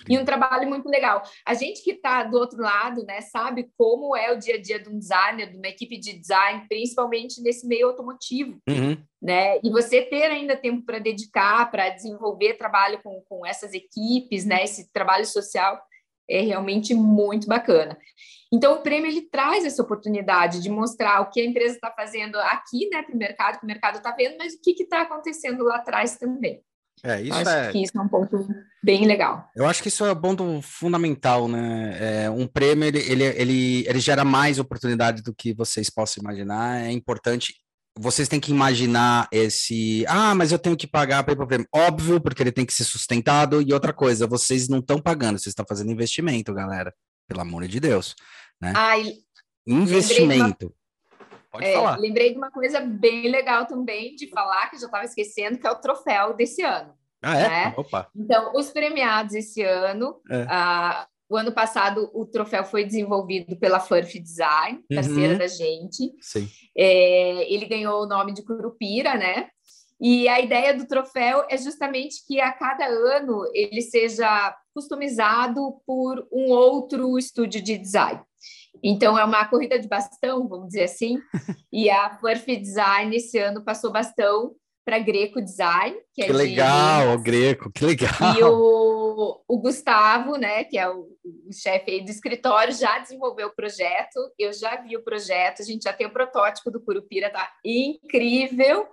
E 0.08 0.16
um 0.16 0.24
trabalho 0.24 0.68
muito 0.68 0.88
legal. 0.88 1.20
A 1.44 1.52
gente 1.52 1.82
que 1.82 1.90
está 1.90 2.22
do 2.22 2.36
outro 2.36 2.62
lado, 2.62 3.04
né, 3.04 3.20
sabe 3.22 3.68
como 3.76 4.16
é 4.16 4.32
o 4.32 4.38
dia 4.38 4.54
a 4.54 4.60
dia 4.60 4.78
de 4.78 4.88
um 4.88 4.96
designer, 4.96 5.50
de 5.50 5.56
uma 5.56 5.66
equipe 5.66 5.98
de 5.98 6.16
design, 6.16 6.64
principalmente 6.68 7.42
nesse 7.42 7.66
meio 7.66 7.88
automotivo, 7.88 8.56
uhum. 8.68 8.96
né? 9.20 9.58
E 9.64 9.70
você 9.70 10.02
ter 10.02 10.30
ainda 10.30 10.56
tempo 10.56 10.86
para 10.86 11.00
dedicar, 11.00 11.68
para 11.68 11.88
desenvolver 11.88 12.54
trabalho 12.54 13.00
com, 13.02 13.20
com 13.28 13.44
essas 13.44 13.74
equipes, 13.74 14.44
né? 14.44 14.62
Esse 14.62 14.92
trabalho 14.92 15.26
social 15.26 15.82
é 16.28 16.40
realmente 16.40 16.94
muito 16.94 17.48
bacana. 17.48 17.98
Então, 18.52 18.74
o 18.74 18.82
prêmio 18.82 19.08
ele 19.08 19.22
traz 19.22 19.64
essa 19.64 19.82
oportunidade 19.82 20.60
de 20.60 20.68
mostrar 20.68 21.20
o 21.20 21.30
que 21.30 21.40
a 21.40 21.44
empresa 21.44 21.74
está 21.74 21.92
fazendo 21.92 22.36
aqui, 22.36 22.88
né, 22.90 23.02
para 23.02 23.14
o 23.14 23.18
mercado, 23.18 23.58
que 23.58 23.64
o 23.64 23.66
mercado 23.66 23.96
está 23.96 24.10
vendo, 24.12 24.36
mas 24.38 24.54
o 24.54 24.60
que 24.60 24.82
está 24.82 25.02
acontecendo 25.02 25.64
lá 25.64 25.76
atrás 25.76 26.16
também. 26.16 26.60
É, 27.02 27.22
isso 27.22 27.32
acho 27.32 27.50
é... 27.50 27.72
que 27.72 27.82
isso 27.82 27.96
é 27.96 28.00
um 28.00 28.08
ponto 28.08 28.46
bem 28.82 29.06
legal. 29.06 29.48
Eu 29.56 29.66
acho 29.66 29.82
que 29.82 29.88
isso 29.88 30.04
é 30.04 30.12
um 30.12 30.20
ponto 30.20 30.60
fundamental, 30.62 31.48
né? 31.48 32.24
É, 32.24 32.30
um 32.30 32.46
prêmio, 32.46 32.86
ele, 32.86 32.98
ele, 32.98 33.24
ele, 33.24 33.84
ele 33.88 34.00
gera 34.00 34.24
mais 34.24 34.58
oportunidade 34.58 35.22
do 35.22 35.34
que 35.34 35.54
vocês 35.54 35.88
possam 35.88 36.22
imaginar. 36.22 36.84
É 36.84 36.90
importante 36.90 37.54
vocês 37.98 38.28
têm 38.28 38.40
que 38.40 38.50
imaginar 38.50 39.28
esse. 39.32 40.04
Ah, 40.08 40.34
mas 40.34 40.52
eu 40.52 40.58
tenho 40.58 40.76
que 40.76 40.86
pagar 40.86 41.22
para 41.22 41.32
ir 41.32 41.36
para 41.36 41.44
o 41.44 41.48
prêmio. 41.48 41.66
Óbvio, 41.74 42.20
porque 42.20 42.42
ele 42.42 42.52
tem 42.52 42.64
que 42.64 42.72
ser 42.72 42.84
sustentado. 42.84 43.62
E 43.62 43.72
outra 43.72 43.92
coisa, 43.92 44.26
vocês 44.26 44.68
não 44.68 44.78
estão 44.78 45.00
pagando, 45.00 45.38
vocês 45.38 45.52
estão 45.52 45.66
fazendo 45.68 45.90
investimento, 45.90 46.54
galera. 46.54 46.94
Pelo 47.28 47.40
amor 47.40 47.66
de 47.66 47.80
Deus. 47.80 48.14
Né? 48.60 48.72
Ai, 48.76 49.14
investimento. 49.66 50.74
Pode 51.50 51.64
é, 51.64 51.74
falar. 51.74 51.96
Lembrei 51.96 52.32
de 52.32 52.38
uma 52.38 52.50
coisa 52.50 52.80
bem 52.80 53.28
legal 53.28 53.66
também 53.66 54.14
de 54.14 54.28
falar, 54.28 54.70
que 54.70 54.78
já 54.78 54.86
estava 54.86 55.04
esquecendo, 55.04 55.58
que 55.58 55.66
é 55.66 55.70
o 55.70 55.80
troféu 55.80 56.34
desse 56.34 56.62
ano. 56.62 56.94
Ah, 57.22 57.36
é? 57.36 57.48
Né? 57.48 57.74
Opa. 57.76 58.08
Então, 58.14 58.52
os 58.54 58.70
premiados 58.70 59.34
esse 59.34 59.62
ano, 59.62 60.20
é. 60.30 60.44
uh, 60.44 61.06
o 61.28 61.36
ano 61.36 61.52
passado 61.52 62.10
o 62.14 62.24
troféu 62.24 62.64
foi 62.64 62.84
desenvolvido 62.84 63.56
pela 63.56 63.80
Furf 63.80 64.18
Design, 64.18 64.82
parceira 64.92 65.34
uhum. 65.34 65.38
da 65.38 65.46
gente. 65.46 66.12
Sim. 66.20 66.48
É, 66.76 67.52
ele 67.52 67.66
ganhou 67.66 68.02
o 68.02 68.06
nome 68.06 68.32
de 68.32 68.42
Curupira, 68.42 69.14
né? 69.14 69.48
E 70.00 70.26
a 70.28 70.40
ideia 70.40 70.74
do 70.74 70.86
troféu 70.86 71.44
é 71.50 71.58
justamente 71.58 72.24
que 72.26 72.40
a 72.40 72.52
cada 72.52 72.86
ano 72.86 73.42
ele 73.52 73.82
seja 73.82 74.56
customizado 74.74 75.80
por 75.86 76.26
um 76.32 76.50
outro 76.50 77.18
estúdio 77.18 77.60
de 77.62 77.76
design. 77.76 78.20
Então, 78.82 79.18
é 79.18 79.24
uma 79.24 79.44
corrida 79.44 79.78
de 79.78 79.88
bastão, 79.88 80.48
vamos 80.48 80.68
dizer 80.68 80.84
assim, 80.84 81.18
e 81.72 81.90
a 81.90 82.18
Furf 82.18 82.56
Design 82.56 83.14
esse 83.14 83.38
ano 83.38 83.62
passou 83.62 83.92
bastão 83.92 84.54
para 84.84 84.98
Greco 84.98 85.42
Design. 85.42 85.96
Que, 86.14 86.22
é 86.22 86.26
que 86.26 86.32
legal, 86.32 87.08
de... 87.08 87.14
o 87.14 87.22
Greco, 87.22 87.70
que 87.70 87.84
legal. 87.84 88.10
E 88.38 88.42
o, 88.42 89.42
o 89.46 89.58
Gustavo, 89.58 90.36
né, 90.36 90.64
que 90.64 90.78
é 90.78 90.88
o, 90.88 91.08
o 91.24 91.52
chefe 91.52 92.00
do 92.00 92.10
escritório, 92.10 92.72
já 92.72 92.98
desenvolveu 92.98 93.48
o 93.48 93.54
projeto, 93.54 94.18
eu 94.38 94.52
já 94.52 94.76
vi 94.76 94.96
o 94.96 95.04
projeto, 95.04 95.60
a 95.60 95.64
gente 95.64 95.82
já 95.82 95.92
tem 95.92 96.06
o 96.06 96.12
protótipo 96.12 96.70
do 96.70 96.80
Curupira, 96.80 97.30
tá 97.30 97.52
incrível, 97.64 98.88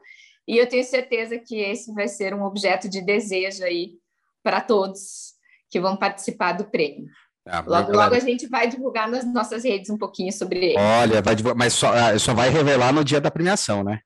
e 0.47 0.57
eu 0.57 0.67
tenho 0.67 0.83
certeza 0.83 1.37
que 1.37 1.59
esse 1.59 1.93
vai 1.93 2.07
ser 2.07 2.33
um 2.33 2.43
objeto 2.43 2.87
de 2.87 3.01
desejo 3.01 3.63
aí 3.63 3.93
para 4.41 4.61
todos 4.61 5.33
que 5.69 5.79
vão 5.79 5.97
participar 5.97 6.53
do 6.53 6.65
prêmio. 6.65 7.07
Ah, 7.45 7.63
logo, 7.65 7.91
logo 7.91 8.15
a 8.15 8.19
gente 8.19 8.47
vai 8.47 8.67
divulgar 8.67 9.09
nas 9.09 9.25
nossas 9.25 9.63
redes 9.63 9.89
um 9.89 9.97
pouquinho 9.97 10.31
sobre 10.31 10.71
ele. 10.71 10.79
Olha, 10.79 11.21
vai 11.21 11.35
divulgar, 11.35 11.57
mas 11.57 11.73
só, 11.73 11.93
ah, 11.93 12.17
só 12.17 12.33
vai 12.33 12.49
revelar 12.49 12.93
no 12.93 13.03
dia 13.03 13.21
da 13.21 13.31
premiação, 13.31 13.83
né? 13.83 13.99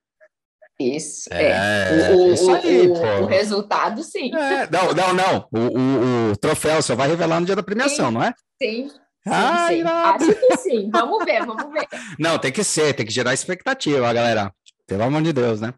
Isso, 0.79 1.29
é. 1.31 1.51
é. 1.51 2.15
O, 2.15 2.33
isso 2.33 2.51
aí, 2.51 2.87
o, 2.87 2.93
o, 2.93 3.25
resultado, 3.27 4.03
sim. 4.03 4.33
É, 4.33 4.67
não, 4.71 4.93
não, 4.93 5.13
não. 5.13 5.47
O, 5.51 6.31
o, 6.31 6.37
troféu 6.37 6.81
só 6.81 6.95
vai 6.95 7.07
revelar 7.07 7.39
no 7.39 7.45
dia 7.45 7.55
da 7.55 7.61
premiação, 7.61 8.07
sim, 8.07 8.13
não 8.13 8.23
é? 8.23 8.33
Sim. 8.61 8.89
Ah, 9.27 9.67
sim, 9.67 9.75
sim. 9.75 9.83
Acho 9.83 10.33
que 10.33 10.57
sim. 10.57 10.89
Vamos 10.91 11.23
ver, 11.23 11.45
vamos 11.45 11.71
ver. 11.71 11.87
Não, 12.17 12.39
tem 12.39 12.51
que 12.51 12.63
ser, 12.63 12.91
tem 12.95 13.05
que 13.05 13.13
gerar 13.13 13.35
expectativa, 13.35 14.11
galera. 14.11 14.51
Pelo 14.87 15.03
amor 15.03 15.21
de 15.21 15.31
Deus, 15.31 15.61
né? 15.61 15.71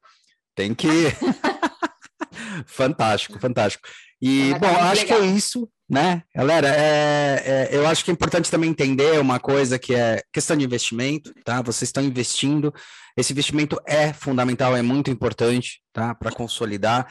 Tem 0.56 0.74
que. 0.74 0.88
fantástico, 2.68 3.40
fantástico. 3.40 3.88
E, 4.22 4.54
ah, 4.54 4.60
bom, 4.60 4.68
acho 4.68 5.02
legal. 5.02 5.20
que 5.20 5.26
é 5.26 5.28
isso, 5.28 5.70
né? 5.90 6.24
Galera, 6.34 6.70
é, 6.70 7.44
é, 7.46 7.70
eu 7.72 7.86
acho 7.86 8.06
que 8.06 8.12
é 8.12 8.14
importante 8.14 8.50
também 8.50 8.70
entender 8.70 9.20
uma 9.20 9.40
coisa 9.40 9.78
que 9.78 9.94
é 9.94 10.22
questão 10.32 10.56
de 10.56 10.64
investimento, 10.64 11.34
tá? 11.44 11.62
Vocês 11.62 11.90
estão 11.90 12.02
investindo, 12.02 12.74
esse 13.18 13.34
investimento 13.34 13.78
é 13.86 14.14
fundamental, 14.14 14.76
é 14.78 14.82
muito 14.82 15.12
importante, 15.12 15.82
tá? 15.92 16.16
Para 16.16 16.32
consolidar 16.32 17.06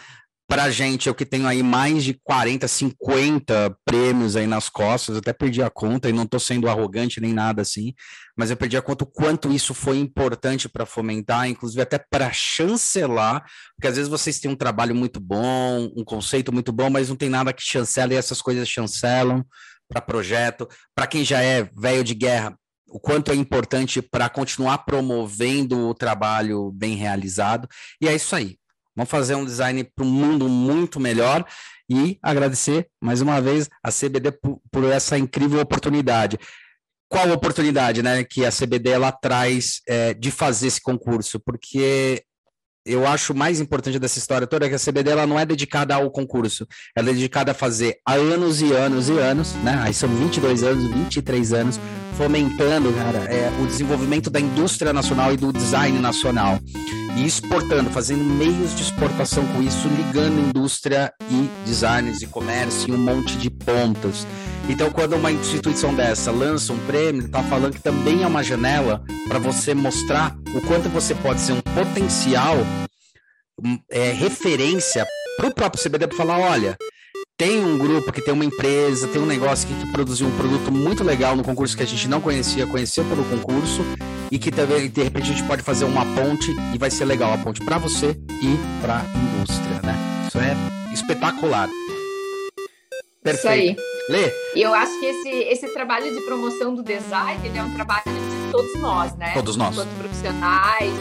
para 0.53 0.65
a 0.65 0.71
gente, 0.71 1.09
eu 1.09 1.15
que 1.15 1.25
tenho 1.25 1.47
aí 1.47 1.62
mais 1.62 2.05
de 2.05 2.12
40, 2.12 2.69
50 2.69 3.75
prêmios 3.87 4.37
aí 4.37 4.47
nas 4.47 4.69
costas, 4.69 5.17
até 5.17 5.33
perdi 5.33 5.62
a 5.62 5.71
conta 5.71 6.11
e 6.11 6.12
não 6.12 6.25
estou 6.25 6.38
sendo 6.38 6.69
arrogante 6.69 7.23
nem 7.23 7.33
nada 7.33 7.62
assim, 7.62 7.95
mas 8.37 8.51
eu 8.51 8.57
perdi 8.59 8.77
a 8.77 8.83
conta 8.83 9.05
o 9.05 9.07
quanto 9.07 9.51
isso 9.51 9.73
foi 9.73 9.97
importante 9.97 10.69
para 10.69 10.85
fomentar, 10.85 11.49
inclusive 11.49 11.81
até 11.81 11.99
para 11.99 12.31
chancelar, 12.35 13.43
porque 13.75 13.88
às 13.88 13.97
vezes 13.97 14.11
vocês 14.11 14.41
têm 14.41 14.51
um 14.51 14.55
trabalho 14.55 14.95
muito 14.95 15.19
bom, 15.19 15.91
um 15.97 16.05
conceito 16.05 16.53
muito 16.53 16.71
bom, 16.71 16.91
mas 16.91 17.09
não 17.09 17.17
tem 17.17 17.31
nada 17.31 17.55
que 17.55 17.62
chancela 17.62 18.12
e 18.12 18.17
essas 18.17 18.43
coisas 18.43 18.69
chancelam 18.69 19.43
para 19.88 20.03
projeto. 20.03 20.69
Para 20.95 21.07
quem 21.07 21.25
já 21.25 21.41
é 21.41 21.67
velho 21.75 22.05
de 22.05 22.12
guerra, 22.15 22.55
o 22.87 23.01
quanto 23.01 23.33
é 23.33 23.35
importante 23.35 24.03
para 24.03 24.29
continuar 24.29 24.85
promovendo 24.85 25.88
o 25.88 25.95
trabalho 25.95 26.71
bem 26.73 26.95
realizado. 26.95 27.67
E 27.99 28.07
é 28.07 28.15
isso 28.15 28.37
aí. 28.37 28.59
Vamos 28.95 29.11
fazer 29.11 29.35
um 29.35 29.45
design 29.45 29.85
para 29.85 30.05
um 30.05 30.11
mundo 30.11 30.49
muito 30.49 31.01
melhor 31.01 31.45
e 31.89 32.19
agradecer 32.23 32.89
mais 33.01 33.21
uma 33.21 33.41
vez 33.41 33.69
a 33.83 33.91
CBD 33.91 34.33
por, 34.33 34.85
essa 34.85 35.19
incrível 35.19 35.61
oportunidade. 35.61 36.39
Qual 37.09 37.31
oportunidade, 37.31 38.03
né, 38.03 38.25
que 38.25 38.45
a 38.45 38.51
CBD 38.51 38.91
ela 38.91 39.13
traz 39.13 39.83
é, 39.87 40.15
de 40.15 40.31
fazer 40.31 40.69
esse 40.69 40.81
concurso? 40.81 41.39
Porque 41.41 42.25
eu 42.85 43.07
acho 43.07 43.35
mais 43.35 43.61
importante 43.61 43.99
dessa 43.99 44.19
história 44.19 44.47
toda 44.47 44.67
é 44.67 44.69
que 44.69 44.75
a 44.75 44.79
CBD 44.79 45.11
ela 45.11 45.27
não 45.27 45.39
é 45.39 45.47
dedicada 45.47 45.95
ao 45.95 46.11
concurso, 46.11 46.67
ela 46.97 47.11
é 47.11 47.13
dedicada 47.13 47.53
a 47.53 47.55
fazer 47.55 47.99
há 48.05 48.15
anos 48.15 48.61
e 48.61 48.73
anos 48.73 49.09
e 49.09 49.19
anos, 49.19 49.53
né? 49.57 49.79
Aí 49.83 49.95
são 49.95 50.09
22 50.09 50.63
anos, 50.63 50.85
23 50.85 51.53
anos, 51.53 51.81
fomentando, 52.23 52.92
cara, 52.92 53.19
é, 53.25 53.51
o 53.61 53.67
desenvolvimento 53.67 54.31
da 54.31 54.38
indústria 54.38 54.92
nacional 54.92 55.35
e 55.35 55.37
do 55.37 55.53
design 55.53 55.99
nacional 55.99 56.57
e 57.17 57.27
exportando, 57.27 57.90
fazendo 57.90 58.23
meios 58.23 58.77
de 58.77 58.83
exportação 58.83 59.44
com 59.49 59.61
isso, 59.61 59.88
ligando 59.88 60.38
indústria 60.38 61.13
e 61.29 61.51
designers 61.67 62.23
e 62.23 62.29
comércio 62.29 62.88
em 62.88 62.96
um 62.96 62.99
monte 62.99 63.37
de 63.37 63.51
pontas. 63.51 64.25
Então, 64.69 64.88
quando 64.92 65.17
uma 65.17 65.33
instituição 65.33 65.92
dessa 65.92 66.31
lança 66.31 66.73
um 66.73 66.79
prêmio, 66.87 67.27
está 67.27 67.42
falando 67.42 67.75
que 67.75 67.83
também 67.83 68.23
é 68.23 68.27
uma 68.27 68.44
janela 68.44 69.03
para 69.27 69.40
você 69.40 69.75
mostrar 69.75 70.37
o 70.55 70.61
quanto 70.61 70.88
você 70.90 71.17
pode 71.17 71.40
ser 71.40 71.55
um 71.55 71.61
potencial 71.61 72.57
é, 73.90 74.13
referência 74.13 75.05
para 75.37 75.49
o 75.49 75.55
próprio 75.55 75.83
CBD 75.83 76.07
para 76.07 76.17
falar, 76.17 76.38
olha, 76.38 76.79
tem 77.37 77.65
um 77.65 77.79
grupo 77.79 78.13
que 78.13 78.21
tem 78.21 78.33
uma 78.33 78.45
empresa, 78.45 79.09
tem 79.09 79.21
um 79.21 79.27
negócio 79.27 79.67
que, 79.67 79.93
produziu 79.93 80.27
um 80.27 80.37
produto 80.37 80.71
muito 80.71 81.03
legal 81.03 81.37
no 81.37 81.43
concurso 81.43 81.77
que 81.77 81.83
a 81.83 81.87
gente 81.87 82.09
não 82.09 82.21
conhecia, 82.21 82.67
conheceu 82.67 83.05
pelo 83.05 83.25
concurso 83.25 83.83
e 84.31 84.39
que 84.39 84.51
também 84.51 84.89
de 84.89 85.03
repente 85.03 85.31
a 85.31 85.35
gente 85.35 85.47
pode 85.47 85.63
fazer 85.63 85.85
uma 85.85 86.05
ponte 86.15 86.51
e 86.75 86.79
vai 86.79 86.91
ser 86.91 87.05
legal 87.05 87.33
a 87.33 87.39
ponte 87.39 87.61
para 87.61 87.79
você 87.79 88.17
e 88.41 88.81
para 88.81 88.99
a 88.99 89.19
indústria, 89.19 89.83
né? 89.83 89.97
Isso 90.29 90.39
é 90.39 90.57
espetacular. 90.93 91.69
Perfeito. 93.23 93.39
Isso 93.39 93.49
aí. 93.49 93.77
Lê. 94.09 94.33
E 94.57 94.63
eu 94.63 94.75
acho 94.75 94.99
que 94.99 95.07
esse, 95.07 95.29
esse 95.29 95.69
trabalho 95.73 96.13
de 96.13 96.21
promoção 96.23 96.75
do 96.75 96.83
design 96.83 97.47
ele 97.47 97.57
é 97.57 97.63
um 97.63 97.73
trabalho 97.73 98.05
de 98.05 98.51
todos 98.51 98.75
nós, 98.81 99.15
né? 99.17 99.33
Todos 99.35 99.57
nós. 99.57 99.75
Enquanto 99.75 99.97
profissionais 99.99 100.93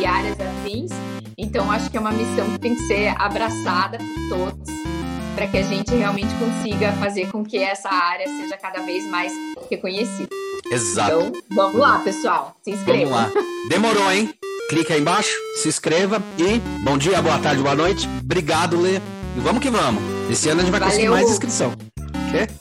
e 0.00 0.04
áreas 0.04 0.36
afins. 0.40 0.90
Então, 1.36 1.70
acho 1.70 1.88
que 1.88 1.96
é 1.96 2.00
uma 2.00 2.10
missão 2.10 2.50
que 2.50 2.58
tem 2.58 2.74
que 2.74 2.82
ser 2.82 3.14
abraçada 3.16 3.98
por 3.98 4.28
todos 4.28 4.97
para 5.38 5.46
que 5.46 5.56
a 5.56 5.62
gente 5.62 5.94
realmente 5.94 6.34
consiga 6.34 6.90
fazer 6.94 7.30
com 7.30 7.44
que 7.44 7.58
essa 7.58 7.88
área 7.88 8.26
seja 8.26 8.56
cada 8.56 8.82
vez 8.82 9.08
mais 9.08 9.32
reconhecida. 9.70 10.28
Exato. 10.68 11.12
Então, 11.12 11.32
vamos 11.50 11.80
lá, 11.80 12.00
pessoal. 12.00 12.56
Se 12.60 12.72
inscrevam. 12.72 13.14
Vamos 13.14 13.34
lá. 13.34 13.42
Demorou, 13.68 14.10
hein? 14.10 14.34
Clica 14.68 14.94
aí 14.94 15.00
embaixo, 15.00 15.30
se 15.62 15.68
inscreva 15.68 16.20
e 16.36 16.58
bom 16.82 16.98
dia, 16.98 17.22
boa 17.22 17.38
tarde, 17.38 17.62
boa 17.62 17.76
noite. 17.76 18.08
Obrigado, 18.20 18.80
Lê. 18.80 18.96
E 18.96 19.40
vamos 19.40 19.62
que 19.62 19.70
vamos. 19.70 20.02
Esse 20.28 20.48
ano 20.48 20.60
a 20.60 20.64
gente 20.64 20.72
vai 20.72 20.80
Valeu. 20.80 20.92
conseguir 20.92 21.10
mais 21.10 21.30
inscrição. 21.30 21.72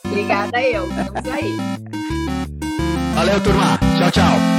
Obrigada 0.06 0.62
eu. 0.62 0.88
Vamos 0.88 1.32
aí. 1.32 1.58
Valeu, 3.16 3.44
turma. 3.44 3.80
Tchau, 3.98 4.12
tchau. 4.12 4.57